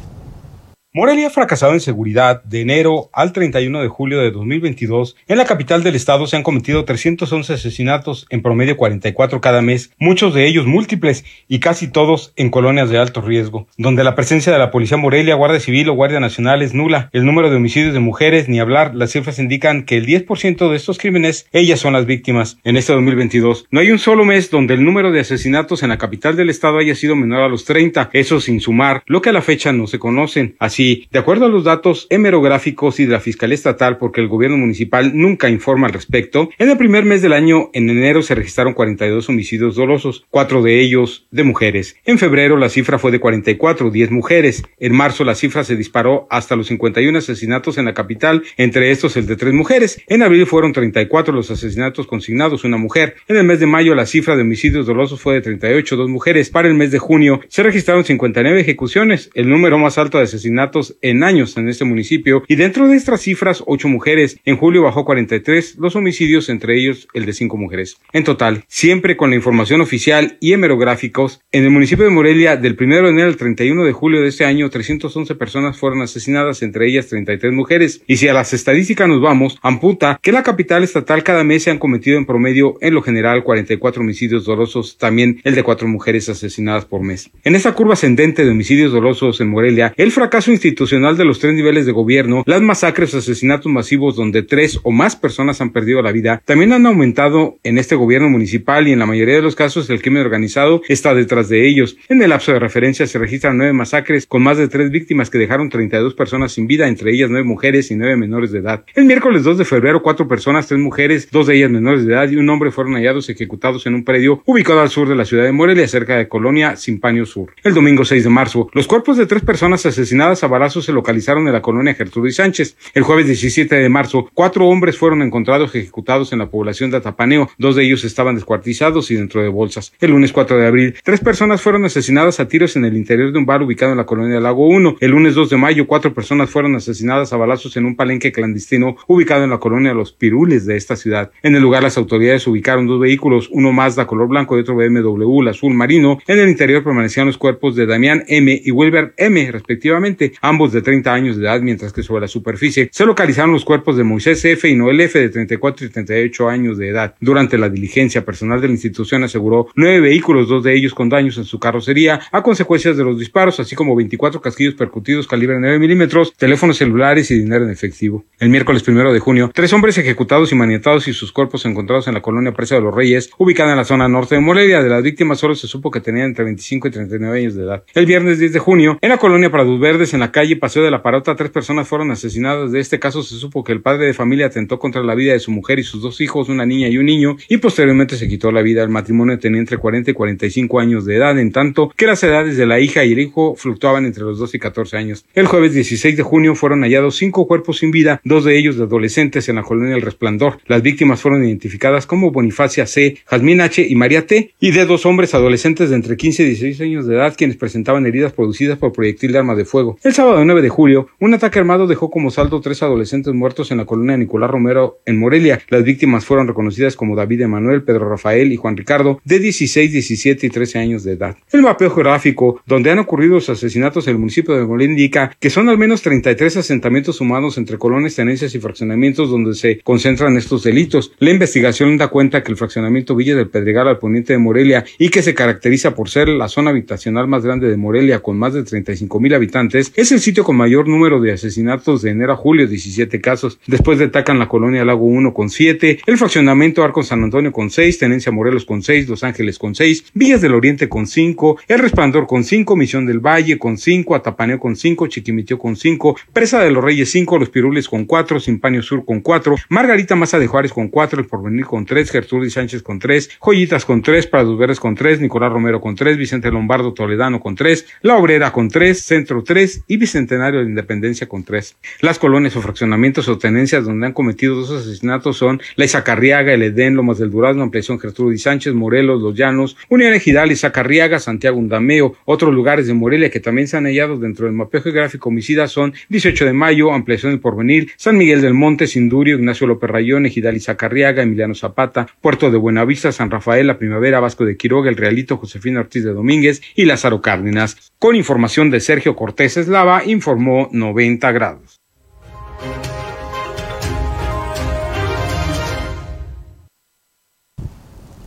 [0.96, 2.44] Morelia ha fracasado en seguridad.
[2.44, 6.44] De enero al 31 de julio de 2022, en la capital del estado se han
[6.44, 12.32] cometido 311 asesinatos, en promedio 44 cada mes, muchos de ellos múltiples y casi todos
[12.36, 15.94] en colonias de alto riesgo, donde la presencia de la Policía Morelia, Guardia Civil o
[15.94, 17.10] Guardia Nacional es nula.
[17.12, 20.76] El número de homicidios de mujeres, ni hablar, las cifras indican que el 10% de
[20.76, 22.58] estos crímenes, ellas son las víctimas.
[22.62, 25.98] En este 2022, no hay un solo mes donde el número de asesinatos en la
[25.98, 29.32] capital del estado haya sido menor a los 30, eso sin sumar lo que a
[29.32, 30.54] la fecha no se conocen.
[30.60, 34.28] Así así, de acuerdo a los datos hemerográficos y de la Fiscalía Estatal, porque el
[34.28, 38.34] gobierno municipal nunca informa al respecto, en el primer mes del año, en enero, se
[38.34, 41.96] registraron 42 homicidios dolosos, cuatro de ellos de mujeres.
[42.04, 44.62] En febrero la cifra fue de 44, 10 mujeres.
[44.78, 49.16] En marzo la cifra se disparó hasta los 51 asesinatos en la capital, entre estos
[49.16, 50.02] el de tres mujeres.
[50.06, 53.14] En abril fueron 34 los asesinatos consignados, una mujer.
[53.28, 56.50] En el mes de mayo la cifra de homicidios dolosos fue de 38, dos mujeres.
[56.50, 60.73] Para el mes de junio se registraron 59 ejecuciones, el número más alto de asesinatos
[61.02, 62.42] en años en este municipio.
[62.48, 64.38] Y dentro de estas cifras, 8 mujeres.
[64.44, 67.98] En julio bajó 43 los homicidios, entre ellos el de 5 mujeres.
[68.12, 72.76] En total, siempre con la información oficial y hemerográficos, en el municipio de Morelia, del
[72.78, 76.88] 1 de enero al 31 de julio de este año, 311 personas fueron asesinadas, entre
[76.88, 78.02] ellas 33 mujeres.
[78.06, 81.70] Y si a las estadísticas nos vamos, amputa que la capital estatal cada mes se
[81.70, 86.28] han cometido en promedio, en lo general, 44 homicidios dolosos, también el de cuatro mujeres
[86.28, 87.30] asesinadas por mes.
[87.44, 91.84] En esta curva ascendente de homicidios dolosos en Morelia, el fracaso de los tres niveles
[91.84, 96.10] de gobierno, las masacres o asesinatos masivos donde tres o más personas han perdido la
[96.10, 99.90] vida, también han aumentado en este gobierno municipal y en la mayoría de los casos
[99.90, 101.96] el crimen organizado está detrás de ellos.
[102.08, 105.38] En el lapso de referencia se registran nueve masacres con más de tres víctimas que
[105.38, 108.84] dejaron 32 personas sin vida, entre ellas nueve mujeres y nueve menores de edad.
[108.94, 112.30] El miércoles 2 de febrero, cuatro personas, tres mujeres, dos de ellas menores de edad
[112.30, 115.44] y un hombre fueron hallados ejecutados en un predio ubicado al sur de la ciudad
[115.44, 117.54] de Morelia, cerca de Colonia Simpanio Sur.
[117.62, 121.46] El domingo 6 de marzo, los cuerpos de tres personas asesinadas a balazos se localizaron
[121.46, 122.76] en la colonia Gertrudis Sánchez.
[122.94, 127.50] El jueves 17 de marzo, cuatro hombres fueron encontrados ejecutados en la población de Atapaneo.
[127.58, 129.92] Dos de ellos estaban descuartizados y dentro de bolsas.
[130.00, 133.38] El lunes 4 de abril, tres personas fueron asesinadas a tiros en el interior de
[133.38, 134.96] un bar ubicado en la colonia Lago 1.
[135.00, 138.96] El lunes 2 de mayo, cuatro personas fueron asesinadas a balazos en un palenque clandestino
[139.06, 141.30] ubicado en la colonia Los Pirules de esta ciudad.
[141.42, 145.48] En el lugar, las autoridades ubicaron dos vehículos, uno Mazda color blanco y otro BMW,
[145.48, 146.18] azul marino.
[146.26, 150.82] En el interior permanecían los cuerpos de Damián M y Wilber M, respectivamente, ambos de
[150.82, 154.44] 30 años de edad, mientras que sobre la superficie se localizaron los cuerpos de Moisés
[154.44, 157.14] F y Noel F, de 34 y 38 años de edad.
[157.20, 161.38] Durante la diligencia, personal de la institución aseguró nueve vehículos, dos de ellos con daños
[161.38, 165.78] en su carrocería a consecuencias de los disparos, así como 24 casquillos percutidos calibre 9
[165.78, 168.24] milímetros, teléfonos celulares y dinero en efectivo.
[168.38, 172.14] El miércoles primero de junio, tres hombres ejecutados y maniatados y sus cuerpos encontrados en
[172.14, 174.82] la colonia Presa de los Reyes, ubicada en la zona norte de Morelia.
[174.82, 177.84] De las víctimas solo se supo que tenían entre 25 y 39 años de edad.
[177.94, 180.90] El viernes 10 de junio, en la colonia Prados Verdes, en la calle Paseo de
[180.90, 182.72] la Parota, tres personas fueron asesinadas.
[182.72, 185.40] De este caso se supo que el padre de familia atentó contra la vida de
[185.40, 188.52] su mujer y sus dos hijos, una niña y un niño, y posteriormente se quitó
[188.52, 188.82] la vida.
[188.82, 192.56] El matrimonio tenía entre 40 y 45 años de edad, en tanto que las edades
[192.56, 195.24] de la hija y el hijo fluctuaban entre los 2 y 14 años.
[195.34, 198.84] El jueves 16 de junio fueron hallados cinco cuerpos sin vida, dos de ellos de
[198.84, 200.58] adolescentes en la colonia El Resplandor.
[200.66, 205.06] Las víctimas fueron identificadas como Bonifacia C, Jazmín H y María T, y de dos
[205.06, 208.92] hombres adolescentes de entre 15 y 16 años de edad quienes presentaban heridas producidas por
[208.92, 209.98] proyectil de arma de fuego.
[210.02, 213.78] El sábado 9 de julio, un ataque armado dejó como saldo tres adolescentes muertos en
[213.78, 215.60] la colonia Nicolás Romero en Morelia.
[215.70, 220.46] Las víctimas fueron reconocidas como David Emanuel, Pedro Rafael y Juan Ricardo, de 16, 17
[220.46, 221.36] y 13 años de edad.
[221.50, 225.50] El mapeo geográfico donde han ocurrido los asesinatos en el municipio de Morelia indica que
[225.50, 230.62] son al menos 33 asentamientos humanos entre colonias, tenencias y fraccionamientos donde se concentran estos
[230.62, 231.12] delitos.
[231.18, 235.08] La investigación da cuenta que el fraccionamiento Villa del Pedregal al poniente de Morelia y
[235.08, 238.62] que se caracteriza por ser la zona habitacional más grande de Morelia con más de
[238.62, 242.66] 35 mil habitantes, es el sitio con mayor número de asesinatos de enero a julio,
[242.66, 243.58] 17 casos.
[243.66, 247.98] Después destacan la colonia Lago 1 con 7, el fraccionamiento Arco San Antonio con 6,
[247.98, 252.26] Tenencia Morelos con 6, Los Ángeles con 6, Villas del Oriente con 5, El Resplandor
[252.26, 256.70] con 5, Misión del Valle con 5, Atapaneo con 5, Chiquimitio con 5, Presa de
[256.70, 260.72] los Reyes 5, Los Pirules con 4, Simpanio Sur con 4, Margarita Maza de Juárez
[260.72, 264.80] con 4, El Porvenir con 3, Gertrudis Sánchez con 3, Joyitas con 3, Prados Verdes
[264.80, 269.00] con 3, Nicolás Romero con 3, Vicente Lombardo Toledano con 3, La Obrera con 3,
[269.00, 271.76] Centro 3 y Bicentenario de Independencia con 3.
[272.00, 276.62] Las colonias o fraccionamientos o tenencias donde han cometido dos asesinatos son La Izacarriaga, El
[276.62, 282.16] Edén, Lomas del Durazno, Ampliación Gertrudis Sánchez, Morelos, Los Llanos, Unión Ejidal, Izacarriaga, Santiago Undameo.
[282.24, 285.94] Otros lugares de Morelia que también se han hallado dentro del mapeo geográfico homicida son
[286.08, 290.56] 18 de Mayo, Ampliación del Porvenir, San Miguel del Monte, Sindurio, Ignacio López Rayón, Ejidal
[290.56, 295.36] Izacarriaga, Emiliano Zapata, Puerto de Buenavista, San Rafael, La Primavera, Vasco de Quiroga, El Realito,
[295.36, 297.92] Josefina Ortiz de Domínguez y Lázaro Cárdenas.
[297.98, 301.80] Con información de Sergio Cortés Eslava, informó 90 grados.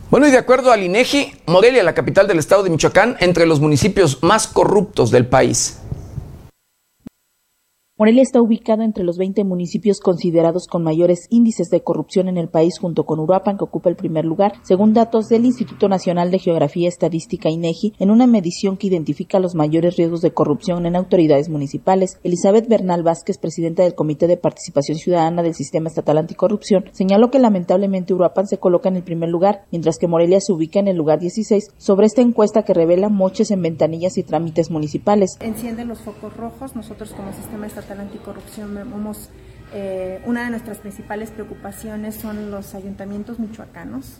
[0.09, 3.59] Bueno, y de acuerdo al INEGI, Morelia, la capital del estado de Michoacán, entre los
[3.59, 5.79] municipios más corruptos del país.
[7.99, 12.47] Morelia está ubicado entre los 20 municipios considerados con mayores índices de corrupción en el
[12.47, 16.37] país junto con Uruapan que ocupa el primer lugar, según datos del Instituto Nacional de
[16.37, 21.49] Geografía Estadística INEGI, en una medición que identifica los mayores riesgos de corrupción en autoridades
[21.49, 22.19] municipales.
[22.21, 27.39] Elizabeth Bernal Vázquez, presidenta del Comité de Participación Ciudadana del Sistema Estatal Anticorrupción, señaló que
[27.39, 30.97] lamentablemente Uruapan se coloca en el primer lugar, mientras que Morelia se ubica en el
[30.97, 35.35] lugar 16, sobre esta encuesta que revela moches en ventanillas y trámites municipales.
[35.39, 39.29] Encienden los focos rojos, nosotros como Sistema Estatal la Anticorrupción vemos
[39.73, 44.19] eh, una de nuestras principales preocupaciones son los ayuntamientos michoacanos,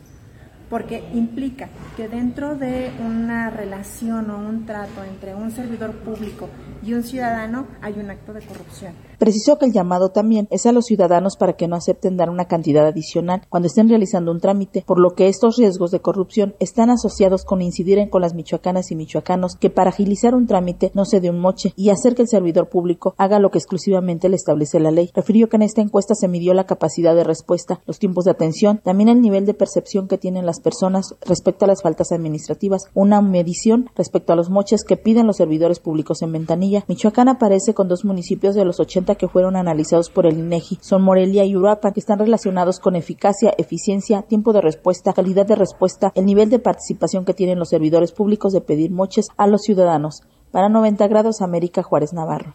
[0.68, 6.48] porque implica que dentro de una relación o un trato entre un servidor público
[6.82, 8.92] y un ciudadano hay un acto de corrupción.
[9.18, 12.46] Precisó que el llamado también es a los ciudadanos para que no acepten dar una
[12.46, 16.88] cantidad adicional cuando estén realizando un trámite, por lo que estos riesgos de corrupción están
[16.88, 21.04] asociados con incidir en con las michoacanas y michoacanos que para agilizar un trámite no
[21.04, 24.36] se dé un moche y hacer que el servidor público haga lo que exclusivamente le
[24.36, 25.10] establece la ley.
[25.12, 28.80] Refirió que en esta encuesta se midió la capacidad de respuesta, los tiempos de atención,
[28.84, 33.20] también el nivel de percepción que tienen las personas respecto a las faltas administrativas, una
[33.20, 36.84] medición respecto a los moches que piden los servidores públicos en ventanilla.
[36.86, 41.02] Michoacán aparece con dos municipios de los 80 que fueron analizados por el INEGI son
[41.02, 46.12] Morelia y Uruapan, que están relacionados con eficacia, eficiencia, tiempo de respuesta, calidad de respuesta,
[46.14, 50.22] el nivel de participación que tienen los servidores públicos de pedir moches a los ciudadanos.
[50.50, 52.54] Para 90 grados, América Juárez Navarro.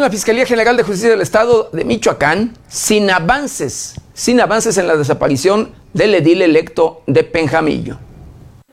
[0.00, 4.96] la Fiscalía General de Justicia del Estado de Michoacán, sin avances, sin avances en la
[4.96, 7.98] desaparición del edil electo de Penjamillo.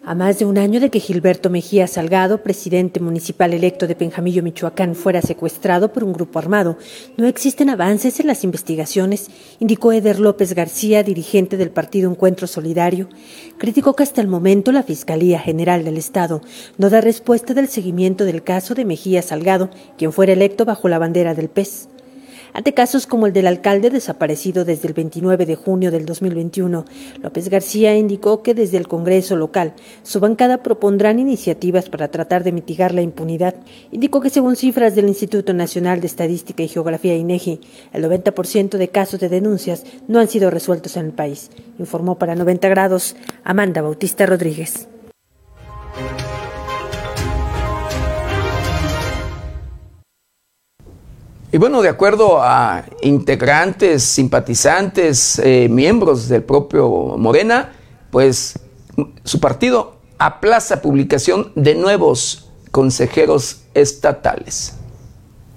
[0.07, 4.41] A más de un año de que Gilberto Mejía Salgado, presidente municipal electo de Penjamillo,
[4.41, 6.77] Michoacán, fuera secuestrado por un grupo armado,
[7.17, 9.27] no existen avances en las investigaciones,
[9.59, 13.09] indicó Eder López García, dirigente del partido Encuentro Solidario.
[13.57, 16.41] Criticó que hasta el momento la Fiscalía General del Estado
[16.77, 20.99] no da respuesta del seguimiento del caso de Mejía Salgado, quien fuera electo bajo la
[20.99, 21.89] bandera del PES
[22.57, 26.85] ante casos como el del alcalde desaparecido desde el 29 de junio del 2021.
[27.21, 32.51] López García indicó que desde el Congreso local su bancada propondrán iniciativas para tratar de
[32.51, 33.53] mitigar la impunidad.
[33.91, 37.61] Indicó que según cifras del Instituto Nacional de Estadística y Geografía INEGI,
[37.93, 41.51] el 90% de casos de denuncias no han sido resueltos en el país.
[41.77, 44.87] Informó para 90 grados Amanda Bautista Rodríguez.
[51.51, 57.71] Y bueno, de acuerdo a integrantes, simpatizantes, eh, miembros del propio Morena,
[58.11, 58.59] pues
[59.23, 64.73] su partido aplaza publicación de nuevos consejeros estatales.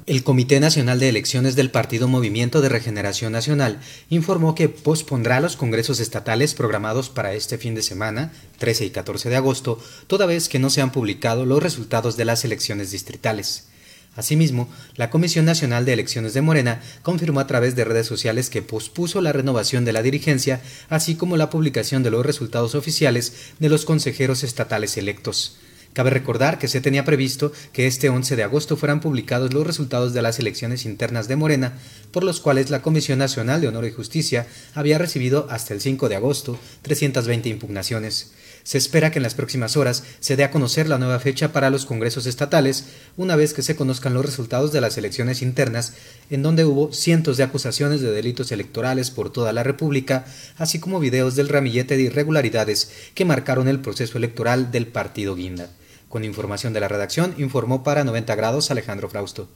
[0.06, 5.56] El Comité Nacional de Elecciones del Partido Movimiento de Regeneración Nacional informó que pospondrá los
[5.56, 10.48] congresos estatales programados para este fin de semana, 13 y 14 de agosto, toda vez
[10.48, 13.69] que no se han publicado los resultados de las elecciones distritales.
[14.16, 18.60] Asimismo, la Comisión Nacional de Elecciones de Morena confirmó a través de redes sociales que
[18.60, 23.68] pospuso la renovación de la dirigencia, así como la publicación de los resultados oficiales de
[23.68, 25.58] los consejeros estatales electos.
[25.92, 30.12] Cabe recordar que se tenía previsto que este 11 de agosto fueran publicados los resultados
[30.12, 31.78] de las elecciones internas de Morena,
[32.12, 36.08] por los cuales la Comisión Nacional de Honor y Justicia había recibido hasta el 5
[36.08, 38.32] de agosto 320 impugnaciones.
[38.70, 41.70] Se espera que en las próximas horas se dé a conocer la nueva fecha para
[41.70, 42.84] los congresos estatales,
[43.16, 45.94] una vez que se conozcan los resultados de las elecciones internas,
[46.30, 50.24] en donde hubo cientos de acusaciones de delitos electorales por toda la República,
[50.56, 55.70] así como videos del ramillete de irregularidades que marcaron el proceso electoral del partido Guinda.
[56.08, 59.48] Con información de la redacción, informó para 90 grados Alejandro Frausto.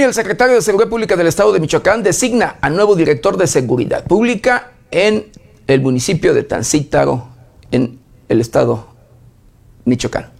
[0.00, 4.04] El secretario de Seguridad Pública del Estado de Michoacán designa a nuevo director de Seguridad
[4.04, 5.30] Pública en
[5.66, 7.28] el municipio de Tancítaro,
[7.70, 8.86] en el estado
[9.84, 10.31] Michoacán.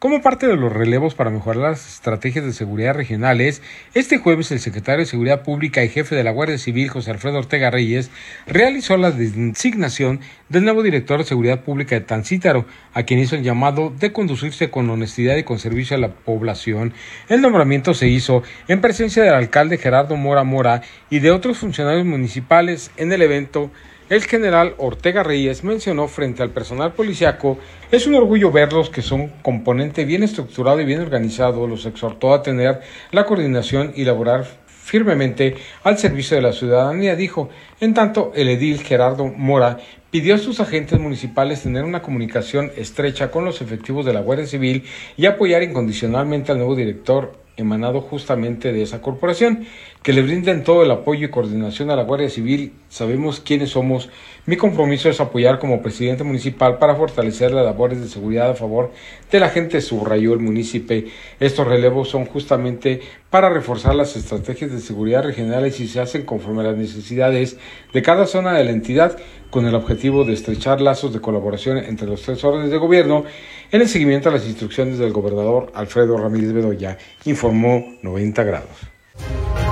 [0.00, 3.60] Como parte de los relevos para mejorar las estrategias de seguridad regionales,
[3.92, 7.36] este jueves el secretario de Seguridad Pública y jefe de la Guardia Civil, José Alfredo
[7.36, 8.10] Ortega Reyes,
[8.46, 13.42] realizó la designación del nuevo director de Seguridad Pública de Tancítaro, a quien hizo el
[13.42, 16.94] llamado de conducirse con honestidad y con servicio a la población.
[17.28, 20.80] El nombramiento se hizo en presencia del alcalde Gerardo Mora Mora
[21.10, 23.70] y de otros funcionarios municipales en el evento
[24.10, 27.58] el general Ortega Reyes mencionó frente al personal policiaco,
[27.92, 32.42] es un orgullo verlos que son componente bien estructurado y bien organizado, los exhortó a
[32.42, 32.80] tener
[33.12, 35.54] la coordinación y laborar firmemente
[35.84, 37.50] al servicio de la ciudadanía, dijo.
[37.80, 39.78] En tanto, el edil Gerardo Mora
[40.10, 44.46] pidió a sus agentes municipales tener una comunicación estrecha con los efectivos de la Guardia
[44.46, 44.84] Civil
[45.16, 49.66] y apoyar incondicionalmente al nuevo director emanado justamente de esa corporación.
[50.02, 52.72] que le brinden todo el apoyo y coordinación a la Guardia Civil.
[52.88, 54.08] Sabemos quiénes somos.
[54.50, 58.90] Mi compromiso es apoyar como presidente municipal para fortalecer las labores de seguridad a favor
[59.30, 61.04] de la gente, subrayó el municipio.
[61.38, 66.62] Estos relevos son justamente para reforzar las estrategias de seguridad regionales y se hacen conforme
[66.62, 67.58] a las necesidades
[67.92, 69.16] de cada zona de la entidad
[69.50, 73.22] con el objetivo de estrechar lazos de colaboración entre los tres órdenes de gobierno
[73.70, 79.69] en el seguimiento a las instrucciones del gobernador Alfredo Ramírez Bedoya, informó 90 grados.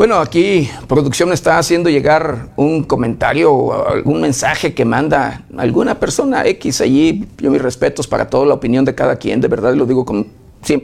[0.00, 6.46] Bueno, aquí producción está haciendo llegar un comentario o algún mensaje que manda alguna persona
[6.46, 7.28] X allí.
[7.36, 10.24] Yo mis respetos para toda la opinión de cada quien, de verdad lo digo como,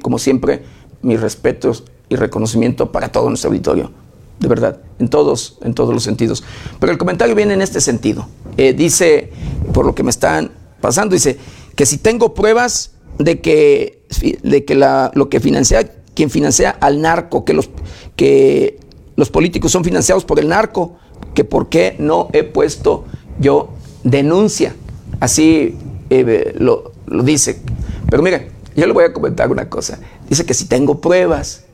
[0.03, 0.65] como siempre,
[1.01, 3.91] mis respetos y reconocimiento para todo nuestro auditorio,
[4.39, 6.45] de verdad, en todos, en todos los sentidos.
[6.79, 8.29] Pero el comentario viene en este sentido.
[8.59, 9.33] Eh, dice,
[9.73, 10.51] por lo que me están
[10.83, 11.39] pasando, dice
[11.75, 14.03] que si tengo pruebas de que,
[14.43, 17.71] de que la, lo que financia, quien financia al narco, que los,
[18.15, 18.85] que
[19.17, 20.97] los políticos son financiados por el narco,
[21.35, 23.05] que por qué no he puesto
[23.41, 23.71] yo
[24.05, 24.75] denuncia.
[25.21, 25.77] Así
[26.11, 26.93] eh, lo,
[27.25, 27.61] dice.
[28.11, 29.99] Pero mire, yo le voy a comentar una cosa.
[30.29, 31.65] Dice que si tengo pruebas,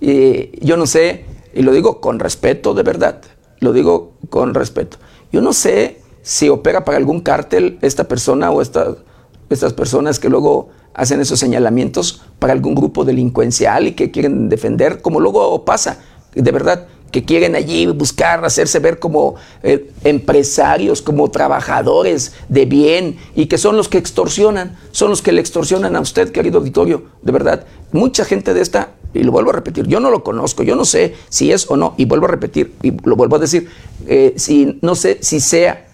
[0.00, 1.24] y yo no sé,
[1.54, 3.20] y lo digo con respeto de verdad,
[3.58, 4.96] lo digo con respeto.
[5.32, 10.70] Yo no sé si opera para algún cártel esta persona o estas personas que luego
[10.94, 16.00] hacen esos señalamientos para algún grupo delincuencial y que quieren defender, como luego pasa
[16.34, 23.18] de verdad, que quieren allí buscar hacerse ver como eh, empresarios, como trabajadores de bien
[23.36, 27.04] y que son los que extorsionan, son los que le extorsionan a usted, querido auditorio,
[27.20, 27.66] de verdad.
[27.92, 30.86] Mucha gente de esta, y lo vuelvo a repetir, yo no lo conozco, yo no
[30.86, 33.68] sé si es o no, y vuelvo a repetir, y lo vuelvo a decir,
[34.06, 35.86] eh, si no sé si sea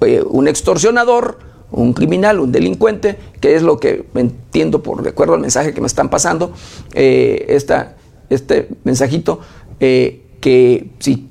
[0.00, 1.38] eh, un extorsionador,
[1.70, 5.80] un criminal, un delincuente, que es lo que entiendo por de acuerdo al mensaje que
[5.80, 6.52] me están pasando,
[6.92, 7.94] esta,
[8.28, 9.40] este mensajito,
[9.80, 11.28] eh, que si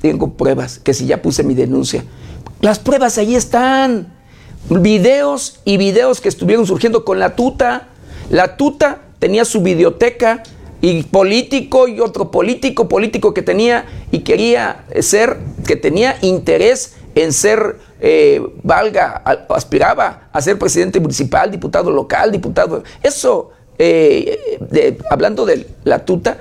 [0.00, 2.04] tengo pruebas, que si ya puse mi denuncia.
[2.60, 4.14] Las pruebas ahí están.
[4.70, 7.88] Videos y videos que estuvieron surgiendo con la tuta.
[8.30, 10.42] La tuta tenía su videoteca
[10.80, 17.32] y político y otro político, político que tenía y quería ser, que tenía interés en
[17.32, 22.84] ser, eh, valga, aspiraba a ser presidente municipal, diputado local, diputado.
[23.02, 26.38] Eso, eh, hablando de la tuta,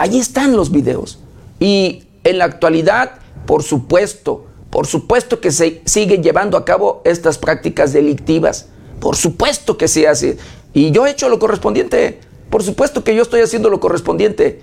[0.00, 1.18] Allí están los videos.
[1.58, 7.36] Y en la actualidad, por supuesto, por supuesto que se siguen llevando a cabo estas
[7.36, 8.68] prácticas delictivas.
[8.98, 10.38] Por supuesto que se hace.
[10.72, 12.18] Y yo he hecho lo correspondiente.
[12.48, 14.62] Por supuesto que yo estoy haciendo lo correspondiente.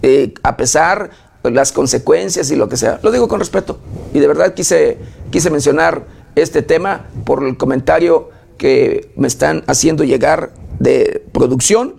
[0.00, 1.10] Eh, a pesar
[1.44, 2.98] de las consecuencias y lo que sea.
[3.02, 3.80] Lo digo con respeto.
[4.14, 4.96] Y de verdad quise,
[5.30, 11.96] quise mencionar este tema por el comentario que me están haciendo llegar de producción.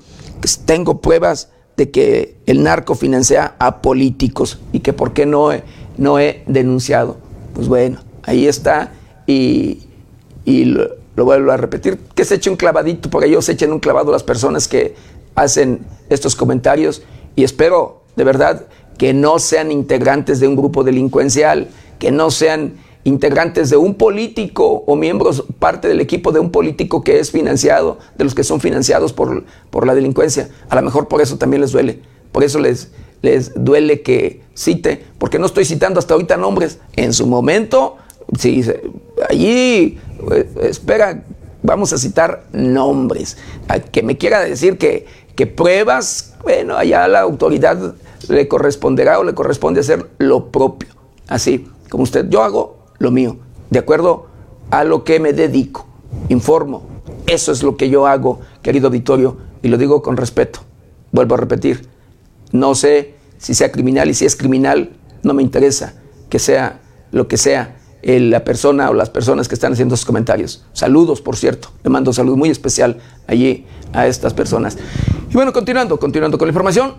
[0.66, 1.50] Tengo pruebas
[1.80, 5.64] de que el narco financia a políticos y que por qué no he,
[5.98, 7.16] no he denunciado.
[7.54, 8.92] Pues bueno, ahí está
[9.26, 9.86] y,
[10.46, 14.12] lo, vuelvo a repetir, que se eche un clavadito, porque ellos se echen un clavado
[14.12, 14.94] las personas que
[15.36, 17.02] hacen estos comentarios
[17.38, 18.66] y espero de verdad
[18.98, 22.74] que no sean integrantes de un grupo delincuencial, que no sean
[23.04, 27.98] integrantes de un político o miembros, parte del equipo de un político que es financiado,
[28.18, 30.50] de los que son financiados por, por la delincuencia.
[30.70, 32.92] A lo mejor por eso también les duele, por eso les,
[33.22, 36.80] les duele que cite, porque no estoy citando hasta ahorita nombres.
[36.96, 37.98] En su momento,
[38.38, 38.64] si
[39.30, 39.98] allí,
[40.32, 41.24] eh, espera,
[41.64, 43.38] vamos a citar nombres.
[43.92, 47.96] que me quiera decir que, que pruebas, bueno, allá la autoridad
[48.28, 50.90] le corresponderá o le corresponde hacer lo propio.
[51.28, 53.38] Así como usted, yo hago lo mío,
[53.70, 54.28] de acuerdo
[54.70, 55.88] a lo que me dedico.
[56.30, 56.84] Informo.
[57.28, 60.60] Eso es lo que yo hago, querido auditorio, y lo digo con respeto.
[61.12, 61.88] Vuelvo a repetir,
[62.52, 64.92] no sé si sea criminal y si es criminal,
[65.24, 65.96] no me interesa
[66.30, 66.82] que sea
[67.12, 70.64] lo que sea la persona o las personas que están haciendo esos comentarios.
[70.74, 71.70] Saludos, por cierto.
[71.84, 72.98] Le mando un saludo muy especial
[73.28, 74.78] allí a estas personas.
[75.30, 76.94] Y bueno, continuando, continuando con la información.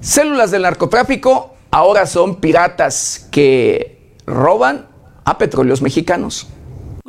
[0.00, 4.87] Células del narcotráfico ahora son piratas que roban
[5.28, 6.46] a petróleos mexicanos.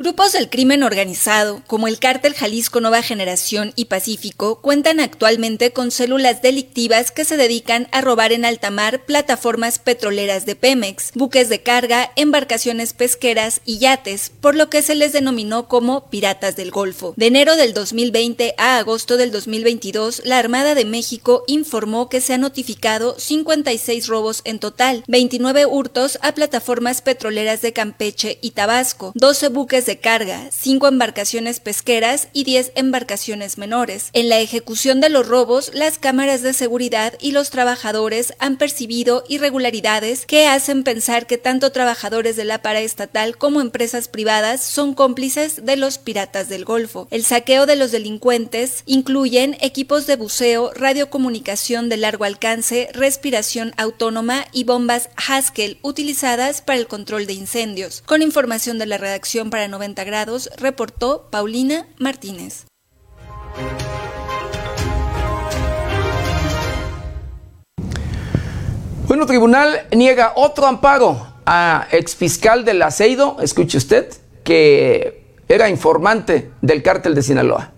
[0.00, 5.90] Grupos del crimen organizado, como el Cártel Jalisco Nueva Generación y Pacífico, cuentan actualmente con
[5.90, 11.50] células delictivas que se dedican a robar en alta mar plataformas petroleras de Pemex, buques
[11.50, 16.70] de carga, embarcaciones pesqueras y yates, por lo que se les denominó como piratas del
[16.70, 17.12] Golfo.
[17.18, 22.32] De enero del 2020 a agosto del 2022, la Armada de México informó que se
[22.32, 29.12] han notificado 56 robos en total, 29 hurtos a plataformas petroleras de Campeche y Tabasco,
[29.14, 34.10] 12 buques de de carga, 5 embarcaciones pesqueras y 10 embarcaciones menores.
[34.12, 39.24] En la ejecución de los robos, las cámaras de seguridad y los trabajadores han percibido
[39.28, 45.66] irregularidades que hacen pensar que tanto trabajadores de la paraestatal como empresas privadas son cómplices
[45.66, 47.08] de los piratas del Golfo.
[47.10, 54.44] El saqueo de los delincuentes incluyen equipos de buceo, radiocomunicación de largo alcance, respiración autónoma
[54.52, 58.04] y bombas Haskell utilizadas para el control de incendios.
[58.06, 62.66] Con información de la redacción para 90 grados, reportó Paulina Martínez.
[69.08, 74.12] Bueno, tribunal niega otro amparo a exfiscal del Aceido, escuche usted,
[74.44, 77.72] que era informante del cártel de Sinaloa.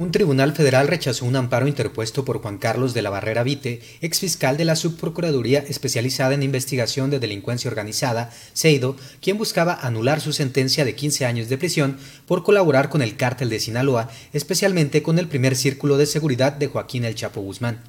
[0.00, 4.56] Un tribunal federal rechazó un amparo interpuesto por Juan Carlos de la Barrera Vite, exfiscal
[4.56, 10.86] de la Subprocuraduría especializada en investigación de delincuencia organizada, CEIDO, quien buscaba anular su sentencia
[10.86, 15.28] de 15 años de prisión por colaborar con el cártel de Sinaloa, especialmente con el
[15.28, 17.82] primer círculo de seguridad de Joaquín El Chapo Guzmán.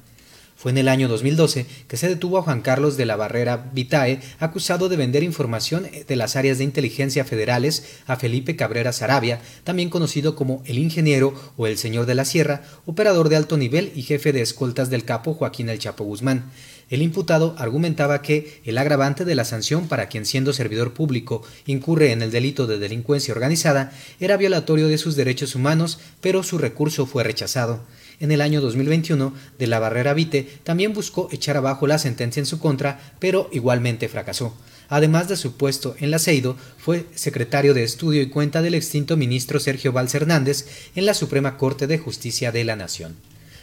[0.62, 4.20] Fue en el año 2012 que se detuvo a Juan Carlos de la Barrera Vitae,
[4.38, 9.90] acusado de vender información de las áreas de inteligencia federales a Felipe Cabrera Sarabia, también
[9.90, 14.02] conocido como el ingeniero o el señor de la sierra, operador de alto nivel y
[14.02, 16.52] jefe de escoltas del capo Joaquín El Chapo Guzmán.
[16.90, 22.12] El imputado argumentaba que el agravante de la sanción para quien siendo servidor público incurre
[22.12, 27.04] en el delito de delincuencia organizada era violatorio de sus derechos humanos, pero su recurso
[27.04, 27.80] fue rechazado
[28.22, 32.46] en el año 2021 de la Barrera Vite también buscó echar abajo la sentencia en
[32.46, 34.56] su contra, pero igualmente fracasó.
[34.88, 39.16] Además de su puesto en la CEIDO, fue secretario de estudio y cuenta del extinto
[39.16, 43.16] ministro Sergio Valls Hernández en la Suprema Corte de Justicia de la Nación.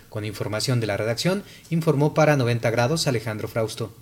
[0.10, 3.94] Con información de la redacción, informó para 90 grados Alejandro Frausto.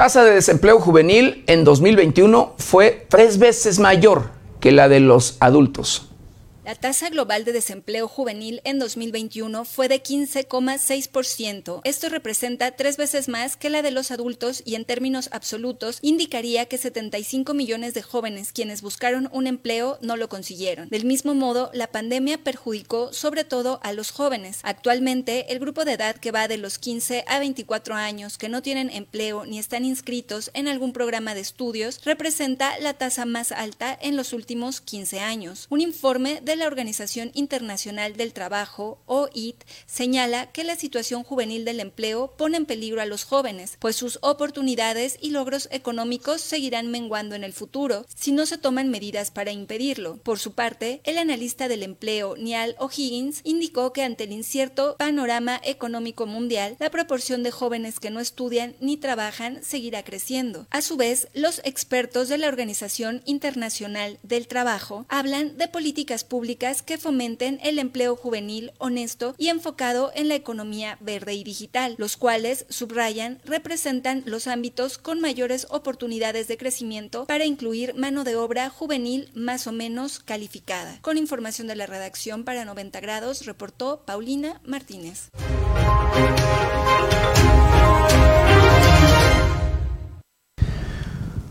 [0.00, 6.09] Tasa de desempleo juvenil en 2021 fue tres veces mayor que la de los adultos.
[6.70, 11.80] La tasa global de desempleo juvenil en 2021 fue de 15,6%.
[11.82, 16.66] Esto representa tres veces más que la de los adultos y en términos absolutos indicaría
[16.66, 20.88] que 75 millones de jóvenes quienes buscaron un empleo no lo consiguieron.
[20.90, 24.60] Del mismo modo, la pandemia perjudicó sobre todo a los jóvenes.
[24.62, 28.62] Actualmente, el grupo de edad que va de los 15 a 24 años que no
[28.62, 33.98] tienen empleo ni están inscritos en algún programa de estudios representa la tasa más alta
[34.00, 35.66] en los últimos 15 años.
[35.68, 41.80] Un informe de la Organización Internacional del Trabajo, OIT, señala que la situación juvenil del
[41.80, 47.34] empleo pone en peligro a los jóvenes, pues sus oportunidades y logros económicos seguirán menguando
[47.34, 50.18] en el futuro si no se toman medidas para impedirlo.
[50.18, 55.60] Por su parte, el analista del empleo, Niall O'Higgins, indicó que ante el incierto panorama
[55.64, 60.66] económico mundial, la proporción de jóvenes que no estudian ni trabajan seguirá creciendo.
[60.70, 66.49] A su vez, los expertos de la Organización Internacional del Trabajo hablan de políticas públicas
[66.56, 72.16] que fomenten el empleo juvenil honesto y enfocado en la economía verde y digital, los
[72.16, 78.68] cuales, subrayan, representan los ámbitos con mayores oportunidades de crecimiento para incluir mano de obra
[78.68, 80.98] juvenil más o menos calificada.
[81.02, 85.28] Con información de la redacción para 90 grados, reportó Paulina Martínez.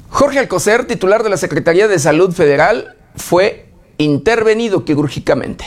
[0.09, 3.68] Jorge Alcocer, titular de la Secretaría de Salud Federal, fue
[3.99, 5.65] intervenido quirúrgicamente.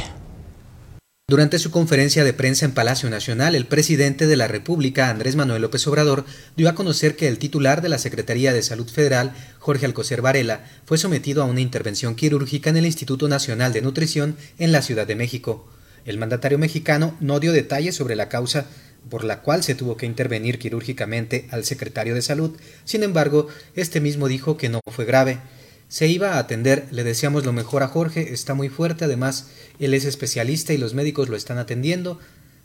[1.28, 5.60] Durante su conferencia de prensa en Palacio Nacional, el presidente de la República, Andrés Manuel
[5.60, 6.24] López Obrador,
[6.56, 10.64] dio a conocer que el titular de la Secretaría de Salud Federal, Jorge Alcocer Varela,
[10.86, 15.06] fue sometido a una intervención quirúrgica en el Instituto Nacional de Nutrición en la Ciudad
[15.06, 15.68] de México.
[16.06, 18.64] El mandatario mexicano no dio detalles sobre la causa
[19.10, 22.56] por la cual se tuvo que intervenir quirúrgicamente al secretario de Salud.
[22.84, 25.38] Sin embargo, este mismo dijo que no fue grave
[25.92, 26.88] se iba a atender.
[26.90, 29.48] Le deseamos lo mejor a Jorge, está muy fuerte, además
[29.78, 32.18] él es especialista y los médicos lo están atendiendo.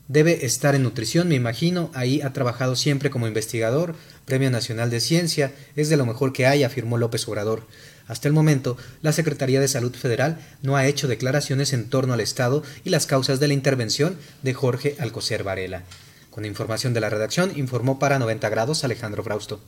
[0.07, 5.01] Debe estar en nutrición, me imagino, ahí ha trabajado siempre como investigador, Premio Nacional de
[5.01, 7.67] Ciencia, es de lo mejor que hay, afirmó López Obrador.
[8.07, 12.21] Hasta el momento, la Secretaría de Salud Federal no ha hecho declaraciones en torno al
[12.21, 15.83] Estado y las causas de la intervención de Jorge Alcocer Varela.
[16.29, 19.59] Con información de la redacción, informó para 90 grados Alejandro Frausto.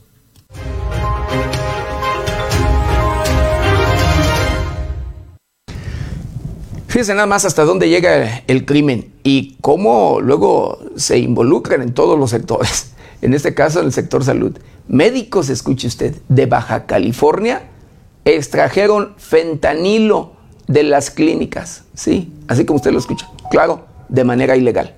[7.00, 12.18] Fíjense nada más hasta dónde llega el crimen y cómo luego se involucran en todos
[12.18, 12.92] los sectores.
[13.22, 14.58] En este caso, en el sector salud.
[14.86, 17.62] Médicos, escuche usted, de Baja California
[18.26, 20.32] extrajeron fentanilo
[20.66, 21.84] de las clínicas.
[21.94, 23.30] Sí, así como usted lo escucha.
[23.50, 24.94] Claro, de manera ilegal.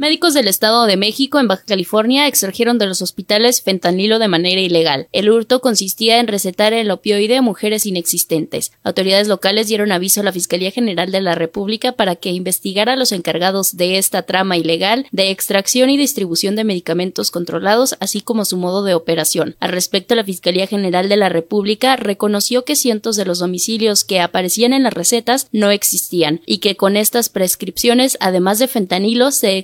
[0.00, 4.60] Médicos del Estado de México en Baja California extrajeron de los hospitales fentanilo de manera
[4.60, 5.08] ilegal.
[5.10, 8.70] El hurto consistía en recetar el opioide a mujeres inexistentes.
[8.84, 12.96] Autoridades locales dieron aviso a la Fiscalía General de la República para que investigara a
[12.96, 18.44] los encargados de esta trama ilegal de extracción y distribución de medicamentos controlados, así como
[18.44, 19.56] su modo de operación.
[19.58, 24.20] Al respecto, la Fiscalía General de la República reconoció que cientos de los domicilios que
[24.20, 29.58] aparecían en las recetas no existían y que con estas prescripciones, además de fentanilo, se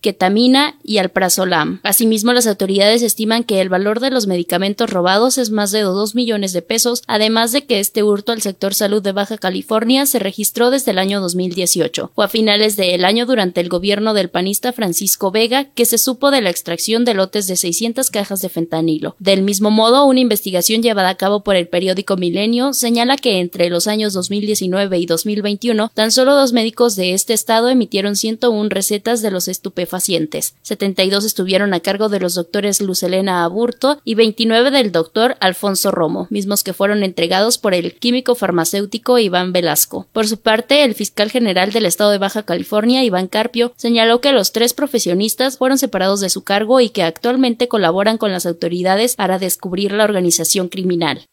[0.00, 1.80] ketamina y alprazolam.
[1.82, 6.14] Asimismo, las autoridades estiman que el valor de los medicamentos robados es más de 2
[6.14, 10.18] millones de pesos, además de que este hurto al sector salud de Baja California se
[10.18, 12.12] registró desde el año 2018.
[12.14, 16.30] Fue a finales del año durante el gobierno del panista Francisco Vega que se supo
[16.30, 19.16] de la extracción de lotes de 600 cajas de fentanilo.
[19.18, 23.70] Del mismo modo, una investigación llevada a cabo por el periódico Milenio señala que entre
[23.70, 29.22] los años 2019 y 2021, tan solo dos médicos de este estado emitieron 101 recetas
[29.22, 30.54] de los estupefacientes.
[30.62, 36.26] 72 estuvieron a cargo de los doctores Lucelena Aburto y 29 del doctor Alfonso Romo,
[36.30, 40.06] mismos que fueron entregados por el químico farmacéutico Iván Velasco.
[40.12, 44.32] Por su parte, el fiscal general del estado de Baja California, Iván Carpio, señaló que
[44.32, 49.16] los tres profesionistas fueron separados de su cargo y que actualmente colaboran con las autoridades
[49.16, 51.26] para descubrir la organización criminal.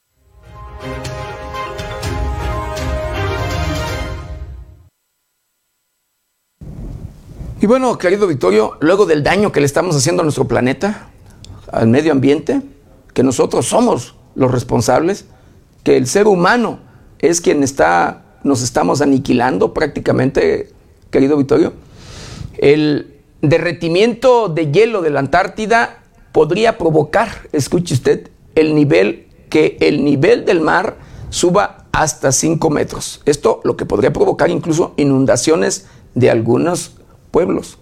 [7.64, 11.08] Y bueno, querido Victorio, luego del daño que le estamos haciendo a nuestro planeta,
[11.72, 12.62] al medio ambiente,
[13.14, 15.28] que nosotros somos los responsables,
[15.86, 16.80] que el ser humano
[17.20, 20.74] es quien está, nos estamos aniquilando prácticamente,
[21.10, 21.72] querido Victorio,
[22.58, 26.04] el derretimiento de hielo de la Antártida
[26.34, 30.98] podría provocar, escuche usted, el nivel, que el nivel del mar
[31.30, 33.22] suba hasta 5 metros.
[33.24, 36.98] Esto lo que podría provocar incluso inundaciones de algunos
[37.34, 37.80] pueblos.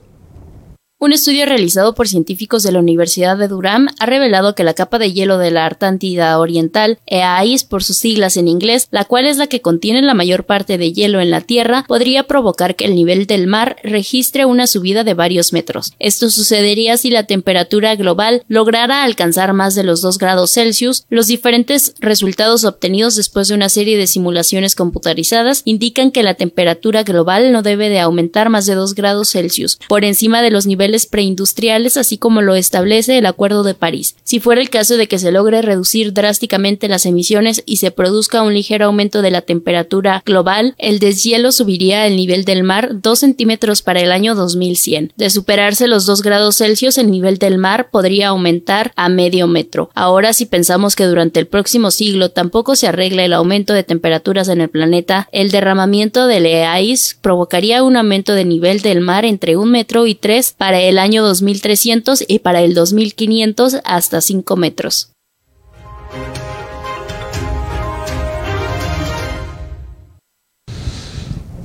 [1.04, 5.00] Un estudio realizado por científicos de la Universidad de Durham ha revelado que la capa
[5.00, 9.38] de hielo de la Artántida Oriental, EAIS por sus siglas en inglés, la cual es
[9.38, 12.94] la que contiene la mayor parte de hielo en la Tierra, podría provocar que el
[12.94, 15.92] nivel del mar registre una subida de varios metros.
[15.98, 21.06] Esto sucedería si la temperatura global lograra alcanzar más de los 2 grados Celsius.
[21.10, 27.02] Los diferentes resultados obtenidos después de una serie de simulaciones computarizadas indican que la temperatura
[27.02, 30.91] global no debe de aumentar más de 2 grados Celsius, por encima de los niveles
[31.06, 34.16] preindustriales, así como lo establece el Acuerdo de París.
[34.24, 38.44] Si fuera el caso de que se logre reducir drásticamente las emisiones y se produzca
[38.44, 43.20] un ligero aumento de la temperatura global, el deshielo subiría el nivel del mar 2
[43.20, 45.14] centímetros para el año 2100.
[45.16, 49.90] De superarse los 2 grados Celsius, el nivel del mar podría aumentar a medio metro.
[49.94, 54.48] Ahora, si pensamos que durante el próximo siglo tampoco se arregla el aumento de temperaturas
[54.48, 59.58] en el planeta, el derramamiento del EAIS provocaría un aumento de nivel del mar entre
[59.58, 65.12] un metro y tres para el año 2300 y para el 2500 hasta 5 metros.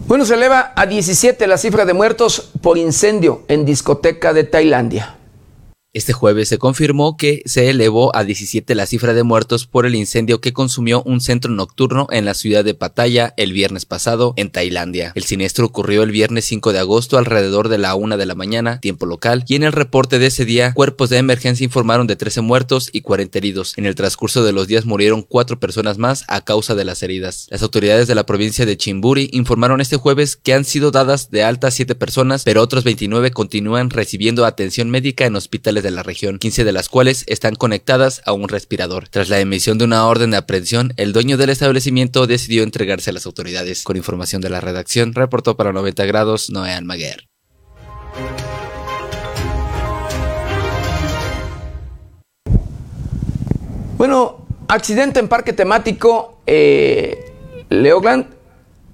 [0.06, 5.16] Bueno, se eleva a 17 la cifra de muertos por incendio en discoteca de Tailandia.
[5.96, 9.94] Este jueves se confirmó que se elevó a 17 la cifra de muertos por el
[9.94, 14.50] incendio que consumió un centro nocturno en la ciudad de Pattaya el viernes pasado en
[14.50, 15.12] Tailandia.
[15.14, 18.78] El siniestro ocurrió el viernes 5 de agosto alrededor de la 1 de la mañana,
[18.78, 22.42] tiempo local, y en el reporte de ese día, cuerpos de emergencia informaron de 13
[22.42, 23.72] muertos y 40 heridos.
[23.78, 27.46] En el transcurso de los días murieron cuatro personas más a causa de las heridas.
[27.48, 31.42] Las autoridades de la provincia de Chimburi informaron este jueves que han sido dadas de
[31.42, 36.38] alta 7 personas, pero otros 29 continúan recibiendo atención médica en hospitales de la región,
[36.38, 39.08] 15 de las cuales están conectadas a un respirador.
[39.08, 43.12] Tras la emisión de una orden de aprehensión, el dueño del establecimiento decidió entregarse a
[43.12, 43.84] las autoridades.
[43.84, 47.28] Con información de la redacción, reportó para 90 grados Noé Almaguer.
[53.96, 56.40] Bueno, accidente en parque temático.
[56.46, 57.32] Eh,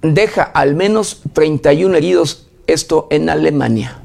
[0.03, 4.02] deja al menos 31 heridos, esto en Alemania.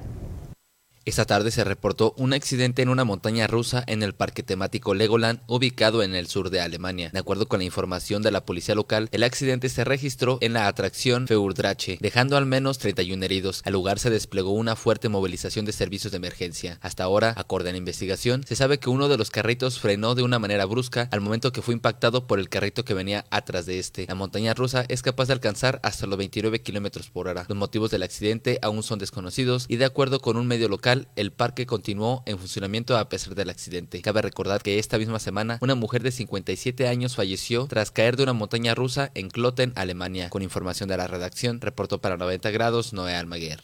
[1.08, 5.40] Esta tarde se reportó un accidente en una montaña rusa en el parque temático Legoland
[5.46, 7.08] ubicado en el sur de Alemania.
[7.14, 10.66] De acuerdo con la información de la policía local, el accidente se registró en la
[10.66, 13.62] atracción Feurdrache, dejando al menos 31 heridos.
[13.64, 16.78] Al lugar se desplegó una fuerte movilización de servicios de emergencia.
[16.82, 20.24] Hasta ahora, acorde a la investigación, se sabe que uno de los carritos frenó de
[20.24, 23.78] una manera brusca al momento que fue impactado por el carrito que venía atrás de
[23.78, 24.04] este.
[24.06, 27.46] La montaña rusa es capaz de alcanzar hasta los 29 kilómetros por hora.
[27.48, 31.30] Los motivos del accidente aún son desconocidos y de acuerdo con un medio local, el
[31.30, 34.02] parque continuó en funcionamiento a pesar del accidente.
[34.02, 38.24] Cabe recordar que esta misma semana, una mujer de 57 años falleció tras caer de
[38.24, 40.30] una montaña rusa en Kloten, Alemania.
[40.30, 43.60] Con información de la redacción, reportó para 90 grados Noé Almaguer.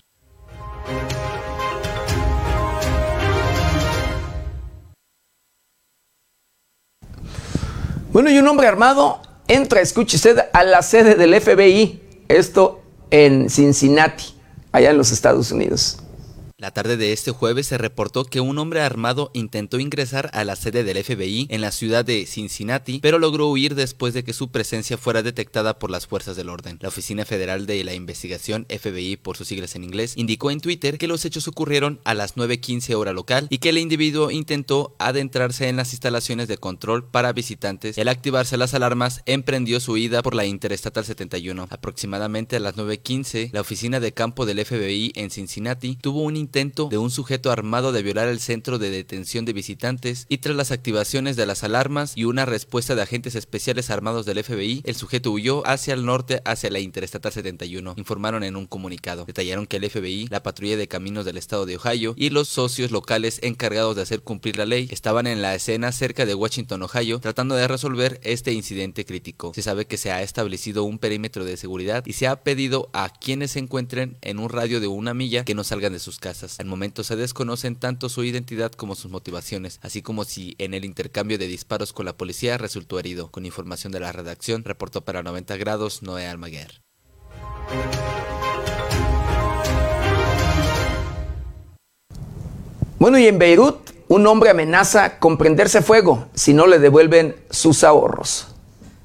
[8.12, 12.80] Bueno, y un hombre armado entra, escuche usted, a la sede del FBI, esto
[13.10, 14.36] en Cincinnati,
[14.70, 15.98] allá en los Estados Unidos.
[16.64, 20.56] La tarde de este jueves se reportó que un hombre armado intentó ingresar a la
[20.56, 24.50] sede del FBI en la ciudad de Cincinnati, pero logró huir después de que su
[24.50, 26.78] presencia fuera detectada por las fuerzas del orden.
[26.80, 30.96] La Oficina Federal de la Investigación, FBI por sus siglas en inglés, indicó en Twitter
[30.96, 35.68] que los hechos ocurrieron a las 9.15 hora local y que el individuo intentó adentrarse
[35.68, 40.34] en las instalaciones de control para visitantes al activarse las alarmas emprendió su huida por
[40.34, 41.66] la Interestatal 71.
[41.68, 46.53] Aproximadamente a las 9.15, la oficina de campo del FBI en Cincinnati tuvo un intento
[46.54, 50.70] de un sujeto armado de violar el centro de detención de visitantes y tras las
[50.70, 55.32] activaciones de las alarmas y una respuesta de agentes especiales armados del FBI, el sujeto
[55.32, 59.24] huyó hacia el norte hacia la Interestatal 71, informaron en un comunicado.
[59.24, 62.92] Detallaron que el FBI, la patrulla de caminos del estado de Ohio y los socios
[62.92, 67.18] locales encargados de hacer cumplir la ley estaban en la escena cerca de Washington, Ohio,
[67.18, 69.50] tratando de resolver este incidente crítico.
[69.56, 73.08] Se sabe que se ha establecido un perímetro de seguridad y se ha pedido a
[73.08, 76.43] quienes se encuentren en un radio de una milla que no salgan de sus casas.
[76.58, 80.84] Al momento se desconocen tanto su identidad como sus motivaciones, así como si en el
[80.84, 83.30] intercambio de disparos con la policía resultó herido.
[83.30, 86.82] Con información de la redacción, reportó para 90 grados Noé Almaguer.
[92.98, 97.84] Bueno, y en Beirut, un hombre amenaza con prenderse fuego si no le devuelven sus
[97.84, 98.53] ahorros.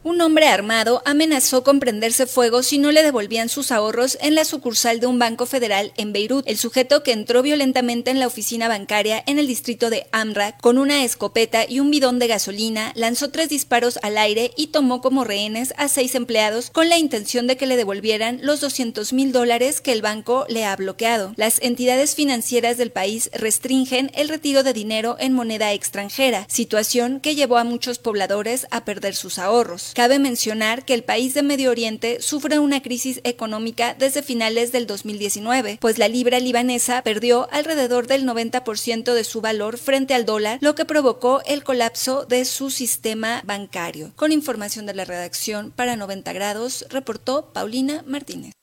[0.01, 4.45] Un hombre armado amenazó con prenderse fuego si no le devolvían sus ahorros en la
[4.45, 6.47] sucursal de un banco federal en Beirut.
[6.47, 10.77] El sujeto que entró violentamente en la oficina bancaria en el distrito de Amra con
[10.77, 15.25] una escopeta y un bidón de gasolina lanzó tres disparos al aire y tomó como
[15.25, 19.81] rehenes a seis empleados con la intención de que le devolvieran los 200 mil dólares
[19.81, 21.33] que el banco le ha bloqueado.
[21.35, 27.35] Las entidades financieras del país restringen el retiro de dinero en moneda extranjera, situación que
[27.35, 29.88] llevó a muchos pobladores a perder sus ahorros.
[29.93, 34.87] Cabe mencionar que el país de Medio Oriente sufre una crisis económica desde finales del
[34.87, 40.59] 2019, pues la libra libanesa perdió alrededor del 90% de su valor frente al dólar,
[40.61, 44.11] lo que provocó el colapso de su sistema bancario.
[44.15, 48.53] Con información de la redacción para 90 grados, reportó Paulina Martínez.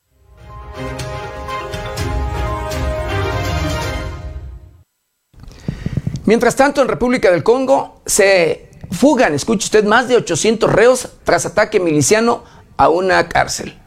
[6.26, 11.46] Mientras tanto, en República del Congo se Fugan, escuche usted, más de 800 reos tras
[11.46, 12.44] ataque miliciano
[12.76, 13.78] a una cárcel.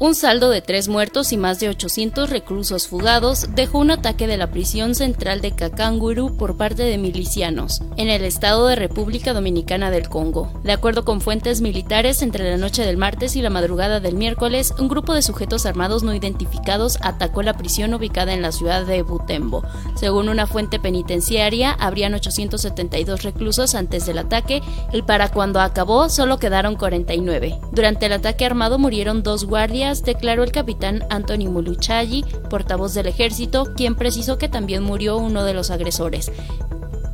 [0.00, 4.36] Un saldo de tres muertos y más de 800 reclusos fugados dejó un ataque de
[4.36, 9.92] la prisión central de Kakanguru por parte de milicianos en el estado de República Dominicana
[9.92, 10.52] del Congo.
[10.64, 14.74] De acuerdo con fuentes militares, entre la noche del martes y la madrugada del miércoles,
[14.80, 19.02] un grupo de sujetos armados no identificados atacó la prisión ubicada en la ciudad de
[19.02, 19.62] Butembo.
[19.94, 24.60] Según una fuente penitenciaria, habrían 872 reclusos antes del ataque
[24.92, 27.60] y para cuando acabó solo quedaron 49.
[27.70, 33.74] Durante el ataque armado murieron dos guardias declaró el capitán Anthony Muluchayi, portavoz del ejército,
[33.74, 36.32] quien precisó que también murió uno de los agresores.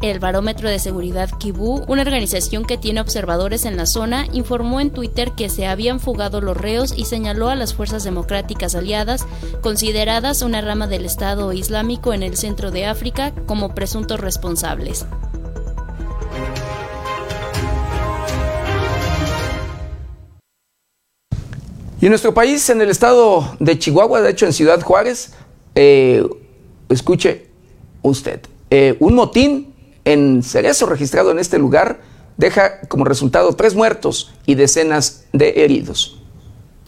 [0.01, 4.91] El Barómetro de Seguridad Kibu, una organización que tiene observadores en la zona, informó en
[4.91, 9.27] Twitter que se habían fugado los reos y señaló a las fuerzas democráticas aliadas,
[9.61, 15.05] consideradas una rama del Estado Islámico en el centro de África, como presuntos responsables.
[22.01, 25.33] Y en nuestro país, en el estado de Chihuahua, de hecho en Ciudad Juárez,
[25.75, 26.27] eh,
[26.89, 27.49] escuche
[28.01, 28.41] usted,
[28.71, 29.75] eh, un motín
[30.07, 32.01] en Cerezo registrado en este lugar
[32.39, 36.20] deja como resultado tres muertos y decenas de heridos.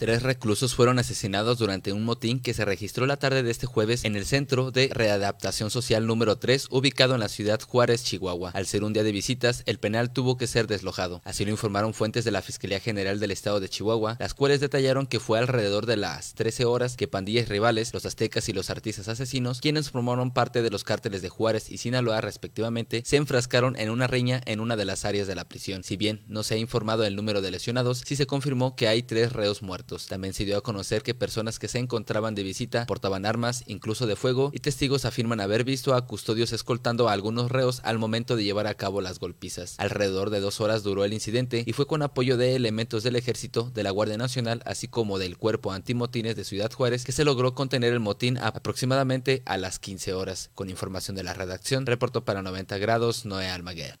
[0.03, 4.03] Tres reclusos fueron asesinados durante un motín que se registró la tarde de este jueves
[4.03, 8.51] en el Centro de Readaptación Social número 3, ubicado en la ciudad Juárez, Chihuahua.
[8.53, 11.21] Al ser un día de visitas, el penal tuvo que ser deslojado.
[11.23, 15.07] Así lo informaron fuentes de la Fiscalía General del Estado de Chihuahua, las cuales detallaron
[15.07, 19.07] que fue alrededor de las 13 horas que pandillas rivales, los aztecas y los artistas
[19.07, 23.89] asesinos, quienes formaron parte de los cárteles de Juárez y Sinaloa respectivamente, se enfrascaron en
[23.89, 25.85] una riña en una de las áreas de la prisión.
[25.85, 29.01] Si bien no se ha informado el número de lesionados, sí se confirmó que hay
[29.03, 29.92] tres reos muertos.
[30.07, 34.07] También se dio a conocer que personas que se encontraban de visita portaban armas, incluso
[34.07, 38.35] de fuego, y testigos afirman haber visto a custodios escoltando a algunos reos al momento
[38.35, 39.75] de llevar a cabo las golpizas.
[39.77, 43.71] Alrededor de dos horas duró el incidente y fue con apoyo de elementos del ejército,
[43.73, 47.53] de la Guardia Nacional, así como del cuerpo antimotines de Ciudad Juárez, que se logró
[47.53, 50.49] contener el motín aproximadamente a las 15 horas.
[50.55, 53.97] Con información de la redacción, reportó para 90 grados Noé Almaguer.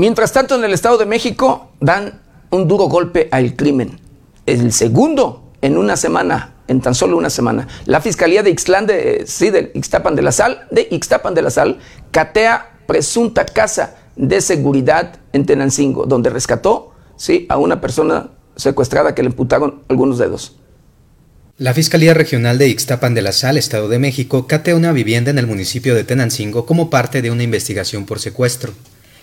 [0.00, 4.00] Mientras tanto, en el Estado de México dan un duro golpe al crimen.
[4.46, 7.68] El segundo en una semana en tan solo una semana.
[7.84, 11.50] La Fiscalía de Ixtlán de, sí, de Ixtapan de la Sal, de Ixtapan de la
[11.50, 11.80] Sal,
[12.12, 19.22] catea presunta casa de seguridad en Tenancingo, donde rescató sí, a una persona secuestrada que
[19.22, 20.56] le imputaron algunos dedos.
[21.58, 25.36] La Fiscalía Regional de Ixtapan de la Sal, Estado de México, catea una vivienda en
[25.36, 28.72] el municipio de Tenancingo como parte de una investigación por secuestro.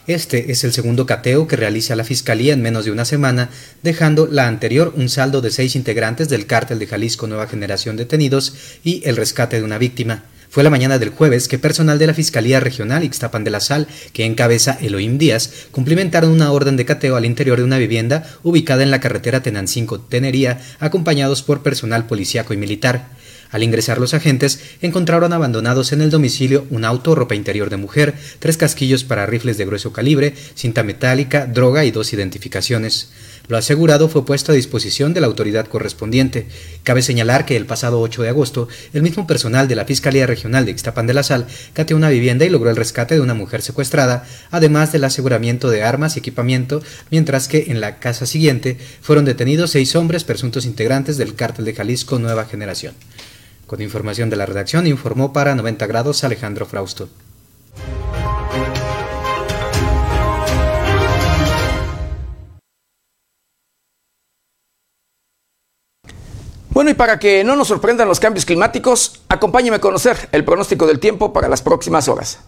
[0.07, 3.49] Este es el segundo cateo que realiza la Fiscalía en menos de una semana,
[3.84, 8.53] dejando la anterior un saldo de seis integrantes del cártel de Jalisco Nueva Generación detenidos
[8.85, 10.23] y el rescate de una víctima.
[10.49, 13.85] Fue la mañana del jueves que personal de la Fiscalía Regional Ixtapan de la Sal,
[14.13, 18.84] que encabeza Elohim Díaz, cumplimentaron una orden de cateo al interior de una vivienda ubicada
[18.84, 23.09] en la carretera Tenancingo-Tenería, acompañados por personal policíaco y militar.
[23.52, 28.15] Al ingresar los agentes, encontraron abandonados en el domicilio un auto, ropa interior de mujer,
[28.40, 33.10] tres casquillos para rifles de grueso calibre, cinta metálica, droga y dos identificaciones.
[33.48, 36.48] Lo asegurado fue puesto a disposición de la autoridad correspondiente.
[36.84, 40.65] Cabe señalar que el pasado 8 de agosto, el mismo personal de la Fiscalía Regional
[40.65, 43.61] de Ixtapan de la Sal cateó una vivienda y logró el rescate de una mujer
[43.61, 49.24] secuestrada, además del aseguramiento de armas y equipamiento, mientras que en la casa siguiente fueron
[49.24, 52.95] detenidos seis hombres presuntos integrantes del cártel de Jalisco Nueva Generación.
[53.68, 57.10] Con información de la redacción informó para 90 grados Alejandro Frausto.
[66.69, 70.88] Bueno, y para que no nos sorprendan los cambios climáticos, acompáñeme a conocer el pronóstico
[70.88, 72.39] del tiempo para las próximas horas.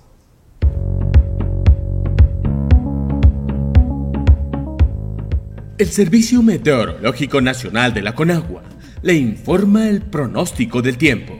[5.77, 8.61] El Servicio Meteorológico Nacional de la Conagua
[9.01, 11.39] le informa el pronóstico del tiempo.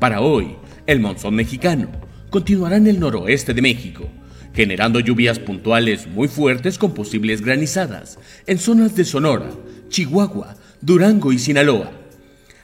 [0.00, 0.56] Para hoy,
[0.86, 1.88] el monzón mexicano
[2.30, 4.08] continuará en el noroeste de México,
[4.52, 9.50] generando lluvias puntuales muy fuertes con posibles granizadas en zonas de Sonora,
[9.88, 11.92] Chihuahua, Durango y Sinaloa,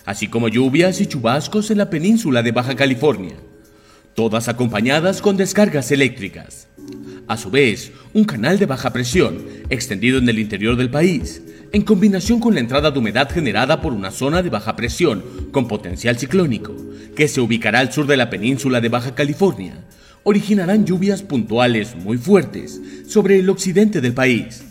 [0.04, 3.36] así como lluvias y chubascos en la península de Baja California,
[4.14, 6.66] todas acompañadas con descargas eléctricas.
[7.28, 9.38] A su vez, un canal de baja presión
[9.68, 11.40] extendido en el interior del país
[11.72, 15.22] en combinación con la entrada de humedad generada por una zona de baja presión
[15.52, 16.74] con potencial ciclónico,
[17.14, 19.84] que se ubicará al sur de la península de Baja California,
[20.24, 24.64] originarán lluvias puntuales muy fuertes sobre el occidente del país.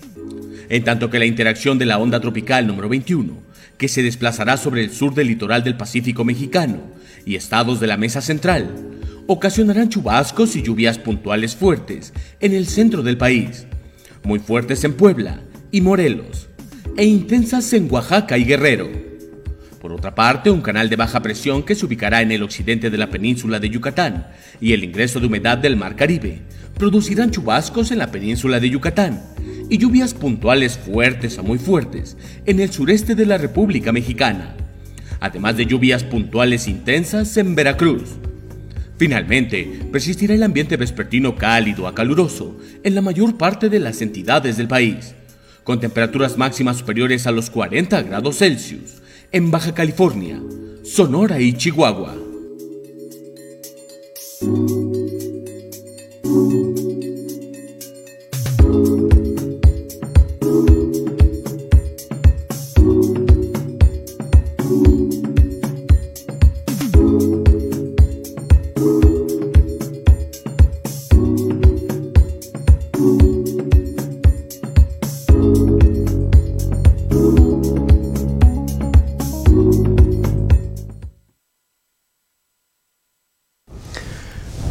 [0.67, 3.33] En tanto que la interacción de la onda tropical número 21,
[3.77, 6.81] que se desplazará sobre el sur del litoral del Pacífico mexicano
[7.25, 8.69] y estados de la mesa central,
[9.25, 13.65] ocasionarán chubascos y lluvias puntuales fuertes en el centro del país,
[14.23, 16.48] muy fuertes en Puebla y Morelos,
[16.97, 18.89] e intensas en Oaxaca y Guerrero.
[19.79, 22.97] Por otra parte, un canal de baja presión que se ubicará en el occidente de
[22.97, 24.27] la península de Yucatán
[24.59, 26.41] y el ingreso de humedad del Mar Caribe
[26.77, 29.21] producirán chubascos en la península de Yucatán
[29.69, 34.55] y lluvias puntuales fuertes a muy fuertes en el sureste de la República Mexicana,
[35.19, 38.17] además de lluvias puntuales intensas en Veracruz.
[38.97, 44.57] Finalmente, persistirá el ambiente vespertino cálido a caluroso en la mayor parte de las entidades
[44.57, 45.15] del país
[45.63, 50.41] con temperaturas máximas superiores a los 40 grados Celsius en Baja California,
[50.83, 52.15] Sonora y Chihuahua.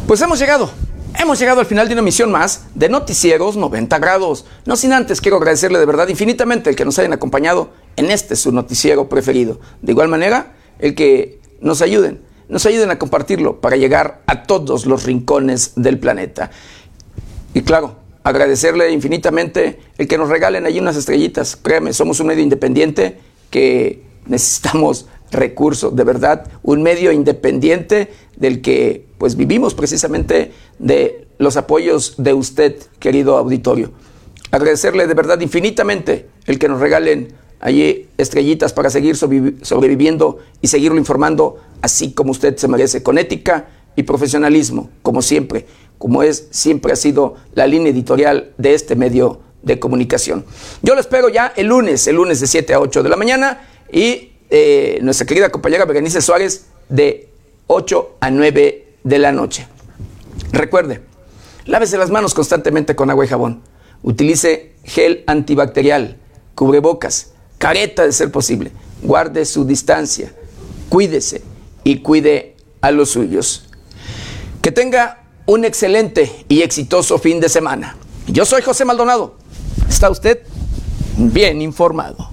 [0.09, 0.71] Pues hemos llegado.
[1.19, 4.43] Hemos llegado al final de una emisión más de Noticieros 90 grados.
[4.65, 8.35] No sin antes quiero agradecerle de verdad infinitamente el que nos hayan acompañado en este
[8.35, 9.59] su noticiero preferido.
[9.83, 14.87] De igual manera, el que nos ayuden, nos ayuden a compartirlo para llegar a todos
[14.87, 16.49] los rincones del planeta.
[17.53, 21.55] Y claro, agradecerle infinitamente el que nos regalen allí unas estrellitas.
[21.55, 23.19] Créame, somos un medio independiente
[23.51, 31.57] que necesitamos recursos, de verdad, un medio independiente del que pues vivimos precisamente de los
[31.57, 33.91] apoyos de usted, querido auditorio.
[34.51, 40.97] Agradecerle de verdad infinitamente el que nos regalen allí estrellitas para seguir sobreviviendo y seguirlo
[40.97, 45.65] informando así como usted se merece, con ética y profesionalismo, como siempre,
[45.97, 50.45] como es siempre ha sido la línea editorial de este medio de comunicación.
[50.81, 53.67] Yo lo espero ya el lunes, el lunes de 7 a 8 de la mañana
[53.91, 57.29] y eh, nuestra querida compañera Berenice Suárez de
[57.67, 59.67] 8 a 9 de la noche.
[60.51, 61.01] Recuerde,
[61.65, 63.61] lávese las manos constantemente con agua y jabón.
[64.01, 66.17] Utilice gel antibacterial,
[66.55, 68.71] cubrebocas, careta de ser posible.
[69.03, 70.33] Guarde su distancia.
[70.89, 71.43] cuídese
[71.83, 73.69] y cuide a los suyos.
[74.61, 77.95] Que tenga un excelente y exitoso fin de semana.
[78.27, 79.35] Yo soy José Maldonado.
[79.87, 80.41] ¿Está usted
[81.17, 82.28] bien informado?